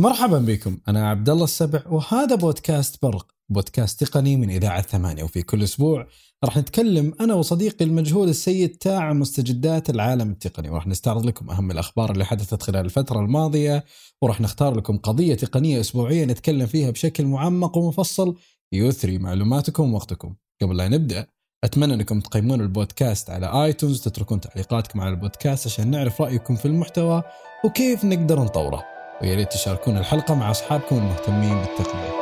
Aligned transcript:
مرحبا 0.00 0.38
بكم 0.38 0.78
أنا 0.88 1.08
عبد 1.10 1.30
الله 1.30 1.44
السبع 1.44 1.82
وهذا 1.90 2.34
بودكاست 2.34 3.02
برق 3.02 3.26
بودكاست 3.48 4.04
تقني 4.04 4.36
من 4.36 4.50
إذاعة 4.50 4.82
ثمانية 4.82 5.22
وفي 5.24 5.42
كل 5.42 5.62
أسبوع 5.62 6.06
راح 6.44 6.56
نتكلم 6.56 7.14
أنا 7.20 7.34
وصديقي 7.34 7.84
المجهول 7.84 8.28
السيد 8.28 8.76
تاع 8.76 9.12
مستجدات 9.12 9.90
العالم 9.90 10.30
التقني 10.30 10.70
وراح 10.70 10.86
نستعرض 10.86 11.26
لكم 11.26 11.50
أهم 11.50 11.70
الأخبار 11.70 12.12
اللي 12.12 12.24
حدثت 12.24 12.62
خلال 12.62 12.84
الفترة 12.84 13.20
الماضية 13.20 13.84
وراح 14.22 14.40
نختار 14.40 14.76
لكم 14.76 14.96
قضية 14.96 15.34
تقنية 15.34 15.80
أسبوعية 15.80 16.24
نتكلم 16.24 16.66
فيها 16.66 16.90
بشكل 16.90 17.24
معمق 17.24 17.76
ومفصل 17.76 18.36
يثري 18.72 19.18
معلوماتكم 19.18 19.92
ووقتكم. 19.92 20.34
قبل 20.62 20.76
لا 20.76 20.88
نبدأ 20.88 21.26
أتمنى 21.64 21.94
أنكم 21.94 22.20
تقيمون 22.20 22.60
البودكاست 22.60 23.30
على 23.30 23.64
آيتونز 23.64 24.00
وتتركون 24.00 24.40
تعليقاتكم 24.40 25.00
على 25.00 25.10
البودكاست 25.10 25.66
عشان 25.66 25.90
نعرف 25.90 26.20
رأيكم 26.20 26.56
في 26.56 26.66
المحتوى 26.66 27.22
وكيف 27.64 28.04
نقدر 28.04 28.40
نطوره. 28.40 28.95
ويا 29.22 29.34
ريت 29.34 29.52
تشاركون 29.52 29.98
الحلقة 29.98 30.34
مع 30.34 30.50
أصحابكم 30.50 30.96
المهتمين 30.96 31.58
بالتقنية. 31.60 32.16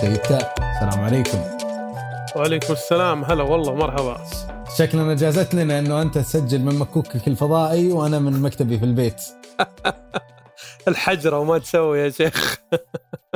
سيد 0.00 0.16
تاء 0.18 0.54
السلام 0.60 1.04
عليكم. 1.04 1.38
وعليكم 2.36 2.72
السلام 2.72 3.24
هلا 3.24 3.42
والله 3.42 3.74
مرحبا 3.74 4.24
شكلنا 4.78 5.14
جازت 5.14 5.54
لنا 5.54 5.78
إنه 5.78 6.02
أنت 6.02 6.18
تسجل 6.18 6.60
من 6.60 6.74
مكوكك 6.78 7.28
الفضائي 7.28 7.92
وأنا 7.92 8.18
من 8.18 8.42
مكتبي 8.42 8.78
في 8.78 8.84
البيت. 8.84 9.22
الحجرة 10.88 11.38
وما 11.38 11.58
تسوي 11.58 11.98
يا 11.98 12.10
شيخ 12.10 12.58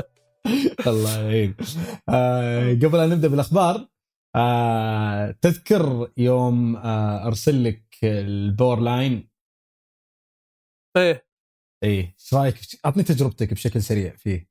الله 0.87 1.19
يعين. 1.21 1.57
آه 2.09 2.73
قبل 2.75 3.01
أن 3.01 3.09
نبدأ 3.11 3.29
بالأخبار 3.29 3.87
آه 4.37 5.35
تذكر 5.43 6.09
يوم 6.17 6.77
آه 6.77 7.27
أرسل 7.27 7.65
لك 7.65 7.86
ال 8.03 8.81
powerline 8.81 9.31
إيه. 10.97 11.27
إيه. 11.83 12.15
إيش 12.19 12.35
رأيك؟ 12.35 12.55
أعطني 12.85 13.03
تجربتك 13.03 13.53
بشكل 13.53 13.83
سريع 13.83 14.17
فيه. 14.17 14.49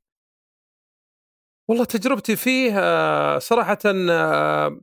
والله 1.69 1.85
تجربتي 1.85 2.35
فيه 2.35 2.79
آه، 2.79 3.39
صراحة 3.39 3.77
آه، 3.85 4.79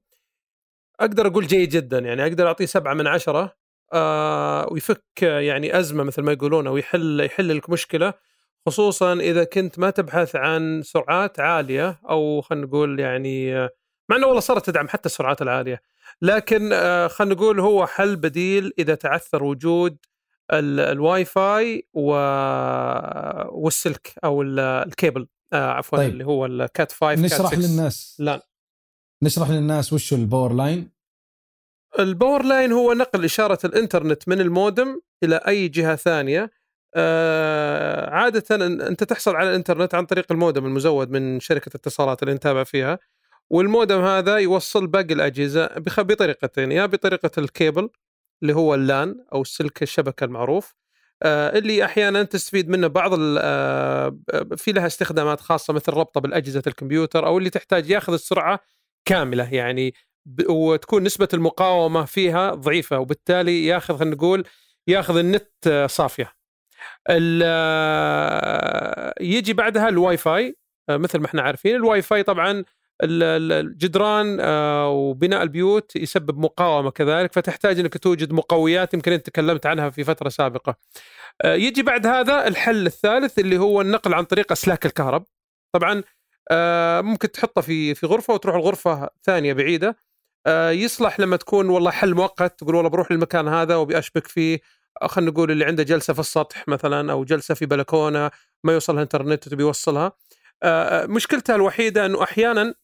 أقدر 1.00 1.26
أقول 1.26 1.46
جيد 1.46 1.68
جدا. 1.68 1.98
يعني 1.98 2.22
أقدر 2.22 2.46
أعطيه 2.46 2.66
سبعة 2.66 2.94
من 2.94 3.06
عشرة 3.06 3.56
آه، 3.92 4.68
ويفك 4.72 5.22
يعني 5.22 5.78
أزمة 5.78 6.04
مثل 6.04 6.22
ما 6.22 6.32
يقولون 6.32 6.66
أو 6.66 6.76
يحل 6.76 7.20
يحل 7.20 7.56
لك 7.56 7.70
مشكله 7.70 8.14
خصوصا 8.66 9.12
إذا 9.14 9.44
كنت 9.44 9.78
ما 9.78 9.90
تبحث 9.90 10.36
عن 10.36 10.82
سرعات 10.82 11.40
عالية 11.40 12.00
أو 12.10 12.40
خلينا 12.40 12.66
نقول 12.66 13.00
يعني 13.00 13.54
مع 14.08 14.16
إنه 14.16 14.26
والله 14.26 14.40
صارت 14.40 14.66
تدعم 14.66 14.88
حتى 14.88 15.06
السرعات 15.06 15.42
العالية. 15.42 15.82
لكن 16.22 16.70
آه، 16.72 17.08
خلينا 17.08 17.34
نقول 17.34 17.60
هو 17.60 17.86
حل 17.86 18.16
بديل 18.16 18.72
إذا 18.78 18.94
تعثر 18.94 19.44
وجود 19.44 19.96
ال- 20.52 20.80
الواي 20.80 21.24
فاي 21.24 21.88
و... 21.94 22.10
والسلك 23.50 24.12
أو 24.24 24.42
ال- 24.42 24.58
الكيبل 24.60 25.28
آه 25.52 25.70
عفوا 25.70 25.98
طيب. 25.98 26.10
اللي 26.10 26.24
هو 26.24 26.46
ال 26.46 26.58
Cat 26.58 26.92
5 26.92 27.14
نشرح 27.22 27.50
Cat 27.50 27.60
6. 27.60 27.68
للناس. 27.70 28.16
لا. 28.18 28.46
نشرح 29.22 29.50
للناس 29.50 29.92
وش 29.92 30.12
الباور 30.12 30.52
لاين 30.52 30.90
الباور 31.98 32.42
لاين 32.42 32.72
هو 32.72 32.92
نقل 32.92 33.24
إشارة 33.24 33.58
الإنترنت 33.64 34.28
من 34.28 34.40
المودم 34.40 35.00
إلى 35.24 35.36
أي 35.36 35.68
جهة 35.68 35.96
ثانية. 35.96 36.50
آه 36.94 38.10
عادة 38.10 38.56
أنت 38.88 39.04
تحصل 39.04 39.36
على 39.36 39.50
الإنترنت 39.50 39.94
عن 39.94 40.06
طريق 40.06 40.26
المودم 40.32 40.66
المزود 40.66 41.10
من 41.10 41.40
شركة 41.40 41.68
الاتصالات 41.68 42.22
اللي 42.22 42.34
نتابع 42.34 42.64
فيها. 42.64 42.98
والمودم 43.52 44.00
هذا 44.00 44.36
يوصل 44.36 44.86
باقي 44.86 45.14
الأجهزة 45.14 45.66
بطريقتين 45.98 46.72
يا 46.72 46.86
بطريقة 46.86 47.30
الكيبل 47.38 47.90
اللي 48.42 48.54
هو 48.54 48.74
اللان 48.74 49.24
أو 49.32 49.42
السلك 49.42 49.82
الشبكة 49.82 50.24
المعروف 50.24 50.74
آه، 51.22 51.58
اللي 51.58 51.84
أحيانا 51.84 52.22
تستفيد 52.22 52.68
منه 52.68 52.86
بعض 52.86 53.12
آه، 53.38 54.18
في 54.56 54.72
لها 54.72 54.86
استخدامات 54.86 55.40
خاصة 55.40 55.72
مثل 55.72 55.92
ربطة 55.92 56.20
بالأجهزة 56.20 56.62
الكمبيوتر 56.66 57.26
أو 57.26 57.38
اللي 57.38 57.50
تحتاج 57.50 57.90
ياخذ 57.90 58.12
السرعة 58.12 58.60
كاملة 59.04 59.54
يعني 59.54 59.94
وتكون 60.48 61.02
نسبة 61.02 61.28
المقاومة 61.34 62.04
فيها 62.04 62.54
ضعيفة 62.54 62.98
وبالتالي 62.98 63.66
ياخذ 63.66 63.98
خلينا 63.98 64.14
نقول 64.14 64.44
ياخذ 64.86 65.16
النت 65.16 65.52
آه، 65.66 65.86
صافية. 65.86 66.32
يجي 69.20 69.52
بعدها 69.52 69.88
الواي 69.88 70.16
فاي 70.16 70.56
مثل 70.90 71.18
ما 71.18 71.26
إحنا 71.26 71.42
عارفين 71.42 71.76
الواي 71.76 72.02
فاي 72.02 72.22
طبعا 72.22 72.64
الجدران 73.02 74.38
آه، 74.40 74.88
وبناء 74.88 75.42
البيوت 75.42 75.96
يسبب 75.96 76.38
مقاومة 76.38 76.90
كذلك 76.90 77.32
فتحتاج 77.32 77.78
إنك 77.80 77.98
توجد 77.98 78.32
مقويات 78.32 78.94
يمكن 78.94 79.12
أنت 79.12 79.26
تكلمت 79.26 79.66
عنها 79.66 79.90
في 79.90 80.04
فترة 80.04 80.28
سابقة. 80.28 80.76
آه، 81.42 81.54
يجي 81.54 81.82
بعد 81.82 82.06
هذا 82.06 82.48
الحل 82.48 82.86
الثالث 82.86 83.38
اللي 83.38 83.58
هو 83.58 83.80
النقل 83.80 84.14
عن 84.14 84.24
طريق 84.24 84.52
أسلاك 84.52 84.86
الكهرب. 84.86 85.24
طبعا 85.72 86.02
آه، 86.50 87.00
ممكن 87.00 87.32
تحطه 87.32 87.60
في 87.60 87.94
في 87.94 88.06
غرفة 88.06 88.34
وتروح 88.34 88.54
الغرفة 88.56 89.10
ثانية 89.24 89.52
بعيدة 89.52 89.96
يصلح 90.70 91.20
لما 91.20 91.36
تكون 91.36 91.68
والله 91.68 91.90
حل 91.90 92.14
مؤقت 92.14 92.60
تقول 92.60 92.74
والله 92.74 92.90
بروح 92.90 93.12
للمكان 93.12 93.48
هذا 93.48 93.76
وأبي 93.76 93.98
أشبك 93.98 94.26
فيه 94.26 94.60
خلينا 95.06 95.30
نقول 95.30 95.50
اللي 95.50 95.64
عنده 95.64 95.82
جلسة 95.82 96.14
في 96.14 96.20
السطح 96.20 96.68
مثلا 96.68 97.12
أو 97.12 97.24
جلسة 97.24 97.54
في 97.54 97.66
بلكونة 97.66 98.30
ما 98.64 98.72
يوصلها 98.72 99.02
انترنت 99.02 99.46
وتبي 99.46 99.62
يوصلها 99.62 100.12
مشكلتها 101.06 101.56
الوحيدة 101.56 102.06
إنه 102.06 102.22
أحيانا 102.22 102.74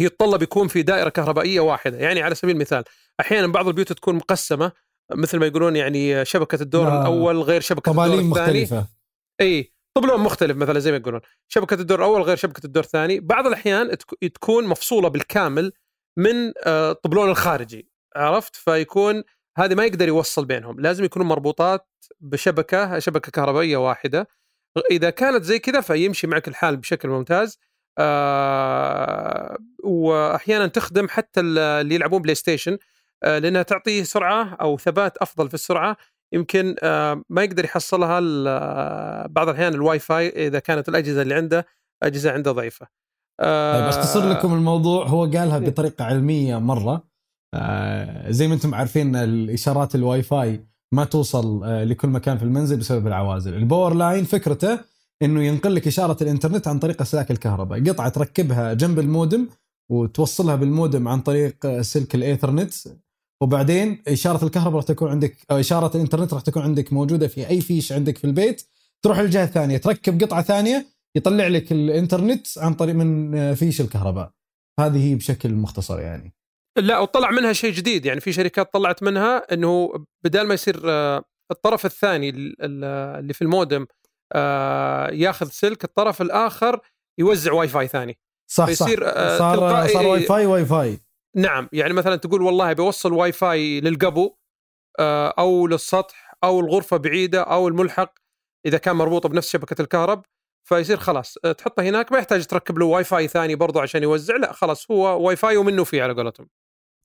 يتطلب 0.00 0.42
يكون 0.42 0.68
في 0.68 0.82
دائرة 0.82 1.08
كهربائية 1.08 1.60
واحدة. 1.60 1.98
يعني 1.98 2.22
على 2.22 2.34
سبيل 2.34 2.54
المثال 2.56 2.84
أحيانا 3.20 3.46
بعض 3.46 3.66
البيوت 3.68 3.92
تكون 3.92 4.14
مقسمة 4.14 4.72
مثل 5.14 5.38
ما 5.38 5.46
يقولون 5.46 5.76
يعني 5.76 6.24
شبكة 6.24 6.62
الدور 6.62 6.86
آه. 6.88 7.00
الأول 7.00 7.40
غير 7.42 7.60
شبكة 7.60 7.90
الدور 7.90 8.04
الثاني. 8.04 8.28
مختلفة. 8.28 8.86
إي 9.40 9.72
طبلون 9.96 10.20
مختلف 10.20 10.56
مثلا 10.56 10.78
زي 10.78 10.90
ما 10.90 10.96
يقولون. 10.96 11.20
شبكة 11.48 11.74
الدور 11.74 11.98
الأول 11.98 12.22
غير 12.22 12.36
شبكة 12.36 12.66
الدور 12.66 12.82
الثاني. 12.84 13.20
بعض 13.20 13.46
الأحيان 13.46 13.98
تك- 13.98 14.32
تكون 14.34 14.66
مفصولة 14.66 15.08
بالكامل 15.08 15.72
من 16.18 16.52
آه، 16.66 16.90
الطبلون 16.90 17.30
الخارجي. 17.30 17.90
عرفت؟ 18.16 18.56
فيكون 18.56 19.22
هذه 19.58 19.74
ما 19.74 19.84
يقدر 19.84 20.08
يوصل 20.08 20.44
بينهم. 20.44 20.80
لازم 20.80 21.04
يكونوا 21.04 21.26
مربوطات 21.26 21.86
بشبكة 22.20 22.98
شبكة 22.98 23.30
كهربائية 23.32 23.76
واحدة. 23.76 24.28
إذا 24.90 25.10
كانت 25.10 25.42
زي 25.44 25.58
كذا 25.58 25.80
فيمشي 25.80 26.26
معك 26.26 26.48
الحال 26.48 26.76
بشكل 26.76 27.08
ممتاز. 27.08 27.58
وأحيانا 29.84 30.66
تخدم 30.66 31.08
حتى 31.08 31.40
ال- 31.40 31.58
اللي 31.58 31.94
يلعبون 31.94 32.22
بلاي 32.22 32.34
ستيشن 32.34 32.78
آه 33.24 33.38
لأنها 33.38 33.62
تعطيه 33.62 34.02
سرعة 34.02 34.54
أو 34.60 34.78
ثبات 34.78 35.16
أفضل 35.16 35.48
في 35.48 35.54
السرعة 35.54 35.96
يمكن 36.32 36.74
آه 36.82 37.22
ما 37.30 37.42
يقدر 37.44 37.64
يحصلها 37.64 38.20
آه، 38.48 39.26
بعض 39.26 39.48
الأحيان 39.48 39.74
الواي 39.74 39.98
فاي 39.98 40.46
إذا 40.46 40.58
كانت 40.58 40.88
الأجهزة 40.88 41.22
اللي 41.22 41.34
عنده 41.34 41.66
أجهزة 42.02 42.30
عنده 42.32 42.52
ضعيفة. 42.52 42.86
آه 43.40 43.80
طيب 43.80 43.88
اختصر 43.88 44.28
لكم 44.30 44.54
الموضوع 44.54 45.06
هو 45.06 45.20
قالها 45.24 45.58
إيه. 45.58 45.66
بطريقة 45.70 46.04
علمية 46.04 46.56
مرة 46.58 47.04
آه 47.54 48.30
زي 48.30 48.48
ما 48.48 48.54
أنتم 48.54 48.74
عارفين 48.74 49.16
الإشارات 49.16 49.94
الواي 49.94 50.22
فاي 50.22 50.64
ما 50.92 51.04
توصل 51.04 51.64
آه 51.64 51.84
لكل 51.84 52.08
مكان 52.08 52.38
في 52.38 52.42
المنزل 52.44 52.76
بسبب 52.76 53.06
العوازل 53.06 53.54
ال 53.54 53.61
power 53.61 53.94
line 53.94 54.24
فكرته 54.24 54.78
إنه 55.22 55.42
ينقل 55.44 55.74
لك 55.74 55.86
إشارة 55.86 56.22
الإنترنت 56.22 56.68
عن 56.68 56.78
طريق 56.78 57.00
أسلاك 57.02 57.30
الكهرباء. 57.30 57.88
قطعة 57.88 58.08
تركبها 58.08 58.74
جنب 58.74 58.98
المودم 58.98 59.48
وتوصلها 59.90 60.56
بالمودم 60.56 61.08
عن 61.08 61.20
طريق 61.20 61.80
سلك 61.80 62.14
الإيثرنت. 62.14 62.74
وبعدين 63.42 64.02
إشارة 64.08 64.44
الكهرباء 64.44 64.76
راح 64.76 64.84
تكون 64.84 65.10
عندك 65.10 65.36
أو 65.50 65.60
إشارة 65.60 65.96
الإنترنت 65.96 66.34
راح 66.34 66.42
تكون 66.42 66.62
عندك 66.62 66.92
موجودة 66.92 67.28
في 67.28 67.48
أي 67.48 67.60
فيش 67.60 67.92
عندك 67.92 68.18
في 68.18 68.24
البيت. 68.24 68.62
تروح 69.02 69.18
للجهة 69.18 69.44
الثانية 69.44 69.76
تركب 69.76 70.22
قطعة 70.22 70.42
ثانية 70.42 70.86
يطلع 71.16 71.46
لك 71.46 71.72
الإنترنت 71.72 72.46
عن 72.58 72.74
طريق 72.74 72.94
من 72.94 73.54
فيش 73.54 73.80
الكهرباء. 73.80 74.30
هذه 74.80 75.10
هي 75.10 75.14
بشكل 75.14 75.54
مختصر 75.54 76.00
يعني. 76.00 76.34
لا 76.78 76.98
وطلع 76.98 77.30
منها 77.30 77.52
شيء 77.52 77.72
جديد. 77.72 78.06
يعني 78.06 78.20
في 78.20 78.32
شركات 78.32 78.72
طلعت 78.72 79.02
منها 79.02 79.54
إنه 79.54 79.92
بدال 80.24 80.46
ما 80.46 80.54
يصير 80.54 80.80
آه، 80.84 81.24
الطرف 81.50 81.86
الثاني 81.86 82.28
ال- 82.28 82.56
ال- 82.62 82.84
اللي 83.20 83.32
في 83.32 83.42
المودم 83.42 83.86
آه، 84.32 85.10
ياخذ 85.10 85.48
سلك 85.48 85.84
الطرف 85.84 86.22
الآخر 86.22 86.80
يوزع 87.18 87.52
واي 87.52 87.68
فاي 87.68 87.88
ثاني. 87.88 88.18
صح 88.50 88.64
فيصير، 88.66 89.04
صح 89.06 89.12
آه، 89.16 89.38
صار 89.38 89.56
تلقائي- 89.58 89.92
صار 89.92 90.06
WiFi 90.06 90.46
WiFi. 90.46 91.00
نعم 91.36 91.68
يعني 91.72 91.92
مثلا 91.92 92.16
تقول 92.16 92.42
والله 92.42 92.72
بوصل 92.72 93.12
واي 93.12 93.32
فاي 93.32 93.80
للقبو 93.80 94.34
آه، 94.98 95.34
أو 95.38 95.66
للسطح 95.66 96.34
أو 96.44 96.60
الغرفة 96.60 96.96
بعيدة 96.96 97.42
أو 97.42 97.68
الملحق 97.68 98.12
إذا 98.66 98.78
كان 98.78 98.96
مربوطه 98.96 99.28
بنفس 99.28 99.50
شبكة 99.50 99.82
الكهرب 99.82 100.22
فيصير 100.64 100.96
خلاص. 100.96 101.34
تحطه 101.58 101.82
هناك 101.82 102.12
ما 102.12 102.18
يحتاج 102.18 102.46
تركب 102.46 102.78
له 102.78 102.86
واي 102.86 103.04
فاي 103.04 103.28
ثاني 103.28 103.54
برضه 103.54 103.82
عشان 103.82 104.02
يوزع 104.02 104.36
لا 104.36 104.52
خلاص 104.52 104.90
هو 104.90 105.26
واي 105.26 105.36
فاي 105.36 105.56
ومنه 105.56 105.84
فيه 105.84 106.02
على 106.02 106.12
قولتهم. 106.14 106.48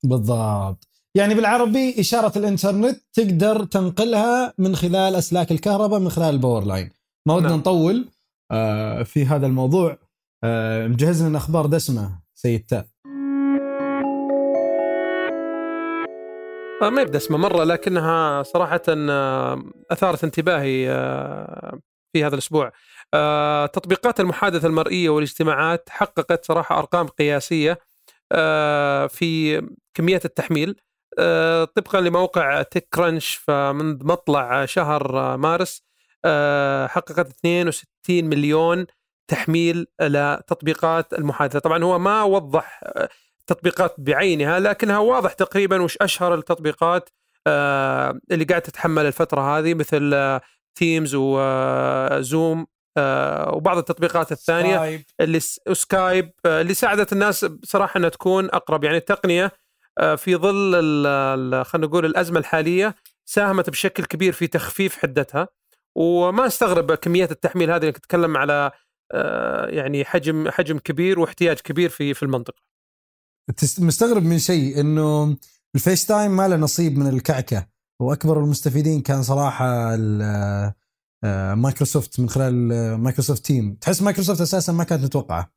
بالضبط. 0.04 0.88
يعني 1.16 1.36
بالعربي 1.36 1.95
إشارة 2.00 2.38
الإنترنت 2.38 3.01
تقدر 3.13 3.63
تنقلها 3.66 4.54
من 4.57 4.75
خلال 4.75 5.16
أسلاك 5.16 5.51
الكهرباء 5.51 6.00
من 6.00 6.10
خلال 6.10 6.33
ال 6.34 6.39
power 6.39 6.64
line 6.66 6.92
ما 7.27 7.33
ودنا 7.33 7.50
نعم. 7.50 7.60
نطول 7.60 8.10
آه 8.51 9.04
في 9.04 9.25
هذا 9.25 9.48
الموضوع 9.48 9.98
آه 10.44 10.88
مجهز 10.88 11.24
لنا 11.24 11.38
أخبار 11.38 11.66
دسمة 11.66 12.19
سيد 12.36 12.66
تاء 12.66 12.88
آه، 16.81 16.89
ما 16.89 17.01
يبدا 17.01 17.18
اسمه 17.18 17.38
مرة 17.38 17.63
لكنها 17.63 18.44
صراحة 18.44 18.81
أثارت 19.92 20.24
انتباهي 20.24 20.88
في 22.13 22.24
هذا 22.24 22.33
الأسبوع. 22.33 22.72
تطبيقات 23.74 24.19
المحادثة 24.19 24.68
المرئية 24.68 25.10
والاجتماعات 25.10 25.89
حققت 25.89 26.45
صراحة 26.45 26.80
أرقام 26.80 27.07
قياسية 27.07 27.80
في 29.07 29.62
كميات 29.94 30.25
التحميل 30.25 30.75
طبقا 31.75 32.01
لموقع 32.01 32.62
تك 32.62 32.88
كرانش 32.94 33.36
فمن 33.36 33.98
مطلع 34.01 34.66
شهر 34.66 35.38
مارس 35.38 35.85
حققت 36.88 37.27
62 37.30 38.25
مليون 38.25 38.86
تحميل 39.27 39.88
لتطبيقات 40.01 41.13
المحادثة. 41.13 41.60
طبعا 41.60 41.83
هو 41.83 42.00
ما 42.00 42.24
وضح 42.24 42.80
آه، 42.83 43.10
تطبيقات 43.48 43.95
بعينها 43.98 44.60
لكنها 44.60 44.98
واضح 44.98 45.33
تقريبا 45.33 45.81
وش 45.81 45.98
أشهر 46.01 46.33
التطبيقات 46.33 47.10
آه، 47.48 48.19
اللي 48.31 48.45
قاعد 48.45 48.62
تتحمل 48.62 49.06
الفترة 49.06 49.57
هذه 49.57 49.74
مثل 49.74 50.39
Teams 50.76 51.16
و 51.16 51.46
Zoom 51.46 52.68
وبعض 53.54 53.77
التطبيقات 53.77 54.31
الثانية 54.31 54.75
Skype. 54.76 55.04
اللي 55.19 55.39
Skype 55.40 56.32
آه، 56.45 56.62
اللي 56.62 56.74
ساعدت 56.74 57.13
الناس 57.13 57.45
بصراحة 57.45 57.98
إنها 57.98 58.10
تكون 58.10 58.45
أقرب. 58.45 58.83
يعني 58.83 58.98
التقنية 58.98 59.51
في 60.18 60.36
ظل 60.36 61.66
خلينا 61.66 61.88
نقول 61.88 62.06
الأزمة 62.06 62.39
الحالية 62.39 62.95
ساهمت 63.25 63.69
بشكل 63.69 64.06
كبير 64.06 64.33
في 64.33 64.48
تخفيف 64.48 64.98
حدتها. 64.98 65.48
وما 65.96 66.48
استغرب 66.48 66.94
كميات 66.94 67.32
التحميل 67.32 67.72
هذه 67.72 67.90
تتكلم 67.90 68.38
على 68.38 68.72
آه، 69.12 69.68
يعني 69.68 70.06
حجم 70.06 70.50
حجم 70.50 70.78
كبير 70.78 71.20
واحتياج 71.20 71.60
كبير 71.60 71.90
في 71.90 72.14
في 72.14 72.24
المنطقة. 72.24 72.62
مستغرب 73.80 74.24
من 74.24 74.40
شيء 74.40 74.80
إنه 74.80 75.38
ال 75.76 76.06
FaceTime 76.06 76.32
ما 76.32 76.48
له 76.48 76.56
نصيب 76.56 76.98
من 76.98 77.08
الكعكة. 77.08 77.68
وأكبر 78.00 78.40
المستفيدين 78.40 79.02
كان 79.02 79.24
صراحة 79.24 79.96
آه، 81.24 81.54
مايكروسوفت 81.54 82.20
من 82.20 82.30
خلال 82.30 82.54
Microsoft 82.96 83.46
Team. 83.46 83.76
تحس 83.82 84.02
مايكروسوفت 84.02 84.42
أساسا 84.42 84.74
ما 84.74 84.84
كانت 84.84 85.04
متوقعة. 85.04 85.52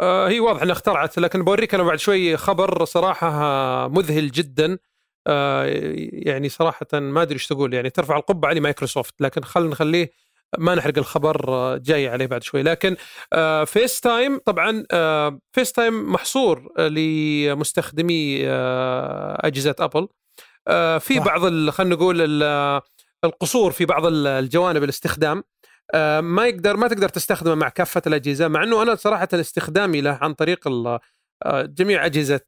آه 0.00 0.28
هي 0.28 0.40
واضح 0.40 0.62
إنها 0.62 0.72
اخترعت 0.72 1.18
لكن 1.18 1.42
بوريك 1.42 1.74
أنا 1.74 1.82
بعد 1.82 1.98
شوي 1.98 2.36
خبر 2.36 2.84
صراحة 2.84 3.88
مذهل 3.88 4.30
جدا. 4.30 4.72
آه 4.72 4.78
يعني 5.26 6.48
صراحة 6.48 6.86
ما 6.92 7.22
أدري 7.22 7.34
إيش 7.34 7.46
تقول 7.46 7.74
يعني 7.74 7.90
ترفع 7.90 8.16
القبعة 8.16 8.52
لمايكروسوفت 8.52 9.14
لكن 9.20 9.42
خلينا 9.44 9.70
نخليه 9.70 10.10
ما 10.58 10.74
نحرق 10.74 10.98
الخبر 10.98 11.48
آه، 11.48 11.76
جاي 11.76 12.08
عليه 12.08 12.26
بعد 12.26 12.42
شوي. 12.42 12.62
لكن 12.62 12.96
Face 13.66 13.96
آه، 13.96 14.00
Time 14.02 14.38
طبعا 14.38 14.72
Face 15.52 15.68
آه، 15.70 15.72
Time 15.74 16.12
محصور 16.12 16.68
لمستخدمي 16.78 18.48
أجهزة 19.40 19.74
Apple. 19.78 20.08
في 21.00 21.20
بعض 21.20 21.70
خلينا 21.70 21.94
نقول 21.94 22.42
القصور 23.24 23.72
في 23.72 23.84
بعض 23.84 24.06
الجوانب 24.06 24.84
الاستخدام. 24.84 25.44
ما 26.20 26.46
يقدر 26.46 26.76
ما 26.76 26.88
تقدر 26.88 27.08
تستخدمه 27.08 27.54
مع 27.54 27.68
كافة 27.68 28.02
الأجهزة 28.06 28.48
مع 28.48 28.62
إنه 28.62 28.82
أنا 28.82 28.94
صراحة 28.94 29.28
استخدامي 29.34 30.00
له 30.00 30.18
عن 30.22 30.34
طريق 30.34 30.68
جميع 31.46 32.06
أجهزة 32.06 32.40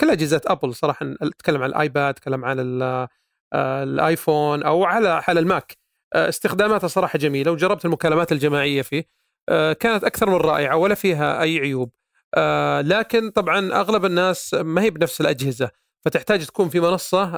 كل 0.00 0.10
أجهزة 0.10 0.40
Apple 0.46 0.74
صراحة 0.74 1.06
أتكلم 1.22 1.62
عن 1.62 1.70
ال 1.70 1.79
iPad 1.79 2.14
أتكلم 2.14 2.44
عن 2.44 2.58
ال 3.54 3.69
iPhone 3.69 4.62
أو 4.62 4.84
على 4.84 5.22
على 5.28 5.40
ال 5.40 5.47
Mac. 5.47 5.76
آه، 6.14 6.28
استخداماتها 6.28 6.88
صراحة 6.88 7.18
جميلة 7.18 7.52
وجربت 7.52 7.84
المكالمات 7.84 8.32
الجماعية 8.32 8.82
فيه. 8.82 9.04
آه، 9.48 9.72
كانت 9.72 10.04
أكثر 10.04 10.30
من 10.30 10.36
رائعة 10.36 10.76
ولا 10.76 10.94
فيها 10.94 11.42
أي 11.42 11.58
عيوب. 11.58 11.92
آه، 12.34 12.80
لكن 12.80 13.30
طبعا 13.30 13.72
أغلب 13.80 14.04
الناس 14.04 14.54
ما 14.54 14.82
هي 14.82 14.90
بنفس 14.90 15.20
الأجهزة 15.20 15.70
فتحتاج 16.04 16.46
تكون 16.46 16.68
في 16.68 16.80
منصة 16.80 17.32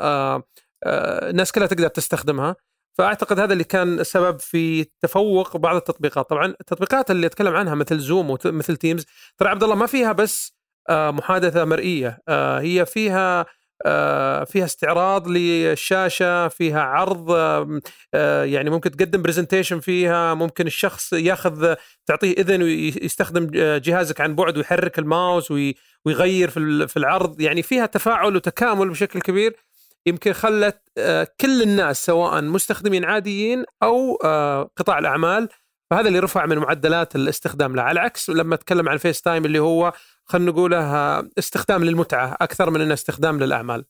الناس 0.86 1.52
كلها 1.52 1.66
تقدر 1.66 1.88
تستخدمها. 1.88 2.56
فأعتقد 2.98 3.40
هذا 3.40 3.52
اللي 3.52 3.64
كان 3.64 4.04
سبب 4.04 4.40
في 4.40 4.86
تفوق 5.02 5.56
بعض 5.56 5.76
التطبيقات. 5.76 6.30
طبعا 6.30 6.46
التطبيقات 6.46 7.10
اللي 7.10 7.26
أتكلم 7.26 7.56
عنها 7.56 7.74
مثل 7.74 7.98
Zoom 7.98 8.30
ومثل 8.30 8.76
Teams 8.76 9.06
ترى 9.38 9.48
عبد 9.48 9.62
الله 9.62 9.74
ما 9.74 9.86
فيها 9.86 10.12
بس 10.12 10.58
محادثة 10.90 11.64
مرئية. 11.64 12.18
هي 12.58 12.86
فيها 12.86 13.46
آه، 13.86 14.44
فيها 14.44 14.64
استعراض 14.64 15.28
للشاشة 15.28 16.48
فيها 16.48 16.80
عرض 16.80 17.30
آه، 18.14 18.44
يعني 18.44 18.70
ممكن 18.70 18.90
تقدم 18.90 19.22
presentation 19.22 19.80
فيها 19.80 20.34
ممكن 20.34 20.66
الشخص 20.66 21.12
ياخذ 21.12 21.74
تعطيه 22.06 22.32
إذن 22.32 22.62
ويستخدم 22.62 23.46
جهازك 23.78 24.20
عن 24.20 24.34
بعد 24.34 24.56
ويحرك 24.56 24.98
الماوس 24.98 25.50
ويغير 26.06 26.50
في 26.88 26.96
العرض. 26.96 27.40
يعني 27.40 27.62
فيها 27.62 27.86
تفاعل 27.86 28.36
وتكامل 28.36 28.88
بشكل 28.88 29.20
كبير. 29.20 29.67
يمكن 30.06 30.32
خلت 30.32 30.82
آه، 30.98 31.28
كل 31.40 31.62
الناس 31.62 32.04
سواء 32.04 32.42
مستخدمين 32.42 33.04
عاديين 33.04 33.64
أو 33.82 34.16
قطاع 34.76 34.98
الأعمال 34.98 35.48
فهذا 35.90 36.08
اللي 36.08 36.18
رفع 36.18 36.46
من 36.46 36.58
معدلات 36.58 37.16
الاستخدام 37.16 37.76
له. 37.76 37.82
على 37.82 38.00
عكس 38.00 38.30
لما 38.30 38.54
أتكلم 38.54 38.88
عن 38.88 38.96
FaceTime 38.96 39.44
اللي 39.44 39.58
هو 39.58 39.92
خلينا 40.24 40.50
نقوله 40.50 40.80
استخدام 41.38 41.84
للمتعة 41.84 42.36
أكثر 42.40 42.70
من 42.70 42.80
إنه 42.80 42.94
استخدام 42.94 43.38
للأعمال. 43.38 43.84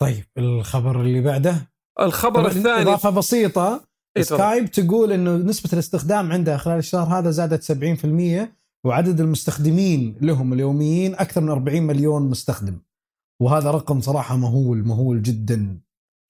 طيب 0.00 0.24
الخبر 0.38 1.00
اللي 1.00 1.20
بعده؟ 1.20 1.72
الخبر 2.00 2.46
الثاني. 2.46 2.82
إضافة 2.82 3.10
بسيطة. 3.10 3.84
إيه 4.16 4.22
Skype 4.22 4.70
تقول 4.70 5.12
إنه 5.12 5.36
نسبة 5.36 5.70
الاستخدام 5.72 6.32
عندها 6.32 6.56
خلال 6.56 6.78
الشهر 6.78 7.18
هذا 7.18 7.30
زادت 7.30 7.62
70% 7.62 8.52
وعدد 8.84 9.20
المستخدمين 9.20 10.16
لهم 10.20 10.52
اليوميين 10.52 11.14
أكثر 11.14 11.40
من 11.40 11.50
40 11.50 11.82
مليون 11.82 12.22
مستخدم. 12.22 12.78
وهذا 13.42 13.70
رقم 13.70 14.00
صراحة 14.00 14.36
مهول 14.36 14.78
مهول 14.78 15.22
جدا. 15.22 15.80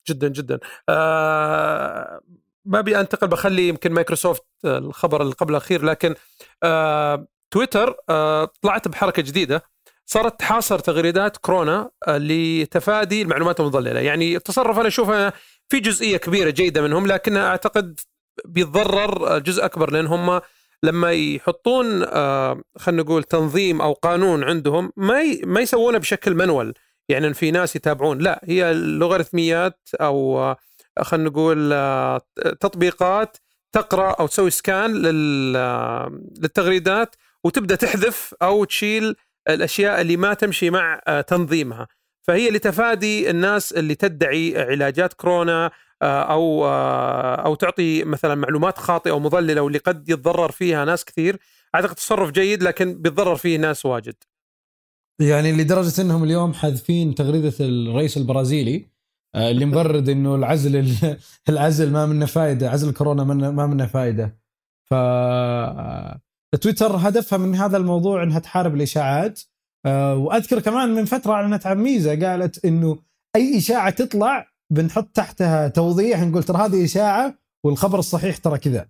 جدا 0.09 0.29
جدا. 0.29 0.59
آه 0.89 2.21
ما 2.65 2.79
ابي 2.79 3.01
أنتقل 3.01 3.29
بخلي 3.29 3.69
يمكن 3.69 3.93
مايكروسوفت 3.93 4.45
الخبر 4.65 5.23
اللي 5.23 5.35
قبل 5.35 5.51
الأخير 5.51 5.85
لكن 5.85 6.15
آه 6.63 7.27
تويتر 7.51 7.97
آه، 8.11 8.51
طلعت 8.63 8.89
بحركة 8.89 9.23
جديدة. 9.23 9.63
صارت 10.07 10.41
تحاصر 10.41 10.79
تغريدات 10.79 11.37
كورونا 11.37 11.91
آه، 12.09 12.19
لتفادي 12.19 13.23
المعلومات 13.23 13.61
المضللة. 13.61 14.01
يعني 14.01 14.37
التصرف 14.37 14.79
أنا 14.79 14.89
أشوفه 14.89 15.33
في 15.69 15.81
جزئية 15.81 16.17
كبيرة 16.17 16.51
جيدة 16.51 16.83
منهم 16.83 17.07
لكنها 17.07 17.47
أعتقد 17.49 18.01
بيتضرر 18.45 19.39
جزء 19.39 19.65
أكبر 19.65 19.91
لأن 19.91 20.07
هم 20.07 20.41
لما 20.83 21.13
يحطون 21.13 22.03
آه، 22.03 22.63
خلينا 22.79 23.03
نقول 23.03 23.23
تنظيم 23.25 23.81
أو 23.83 23.93
قانون 23.93 24.45
عندهم 24.45 24.93
ما 24.97 25.23
ما 25.45 25.61
يسوونه 25.61 25.99
بشكل 25.99 26.35
منول. 26.35 26.75
يعني 27.09 27.35
في 27.35 27.51
ناس 27.51 27.77
يتابعون. 27.77 28.19
لا 28.19 28.41
هي 28.45 28.71
اللوغاريتميات 28.71 29.89
أو 30.01 30.55
خلينا 31.01 31.31
نقول 31.31 31.71
تطبيقات 32.61 33.37
تقرأ 33.73 34.11
أو 34.11 34.27
تسوي 34.27 34.51
سكان 34.51 34.93
للتغريدات 36.37 37.17
وتبدأ 37.45 37.75
تحذف 37.75 38.35
أو 38.43 38.65
تشيل 38.65 39.17
الأشياء 39.49 40.01
اللي 40.01 40.17
ما 40.17 40.35
تمشي 40.35 40.71
مع 40.71 41.01
آه، 41.09 41.21
تنظيمها. 41.21 41.89
فهي 42.23 42.51
لتفادي 42.51 43.31
الناس 43.31 43.73
اللي 43.73 43.95
تدعي 43.95 44.55
علاجات 44.57 45.13
كورونا 45.13 45.71
آه، 46.03 46.23
أو 46.23 46.67
آه، 46.67 47.35
أو 47.35 47.55
تعطي 47.55 48.05
مثلا 48.05 48.35
معلومات 48.35 48.79
خاطئة 48.79 49.11
أو 49.11 49.19
مضللة 49.21 49.61
واللي 49.61 49.79
قد 49.79 50.09
يتضرر 50.09 50.51
فيها 50.51 50.85
ناس 50.85 51.05
كثير. 51.05 51.37
أعتقد 51.75 51.95
تصرف 51.95 52.31
جيد 52.31 52.63
لكن 52.63 53.03
بيتضرر 53.03 53.37
فيه 53.37 53.59
ناس 53.59 53.87
واجد. 53.87 54.15
يعني 55.21 55.53
لدرجة 55.53 56.03
إنهم 56.03 56.25
اليوم 56.25 56.53
حاذفين 56.53 57.15
تغريدة 57.15 57.53
الرئيس 57.61 58.17
البرازيلي 58.17 58.87
اللي 59.37 59.65
مغرد 59.75 60.09
إنه 60.09 60.35
العزل 60.35 60.95
العزل 61.49 61.93
ما 61.93 62.07
منه 62.07 62.27
فائده 62.27 62.71
عزل 62.71 62.93
كورونا 62.93 63.25
ما 63.51 63.67
منه 63.67 63.87
فائده 63.87 64.39
ف 64.91 64.95
تويتر 66.57 66.97
هدفها 66.97 67.39
من 67.39 67.55
هذا 67.55 67.77
الموضوع 67.77 68.23
إنها 68.23 68.39
تحارب 68.39 68.75
الإشاعات. 68.75 69.41
أه 69.87 70.17
وأذكر 70.17 70.61
كمان 70.61 70.95
من 70.95 71.05
فترة 71.05 71.33
أعلنت 71.33 71.67
عن 71.67 71.79
ميزة 71.79 72.27
قالت 72.27 72.65
إنه 72.65 72.99
أي 73.37 73.59
إشاعة 73.59 73.91
تطلع 73.91 74.47
بنحط 74.73 75.09
تحتها 75.15 75.69
توضيح 75.69 76.21
نقول 76.21 76.43
ترى 76.43 76.59
هذه 76.59 76.85
إشاعة 76.85 77.39
والخبر 77.65 77.99
الصحيح 77.99 78.37
ترى 78.37 78.59
كذا. 78.59 78.89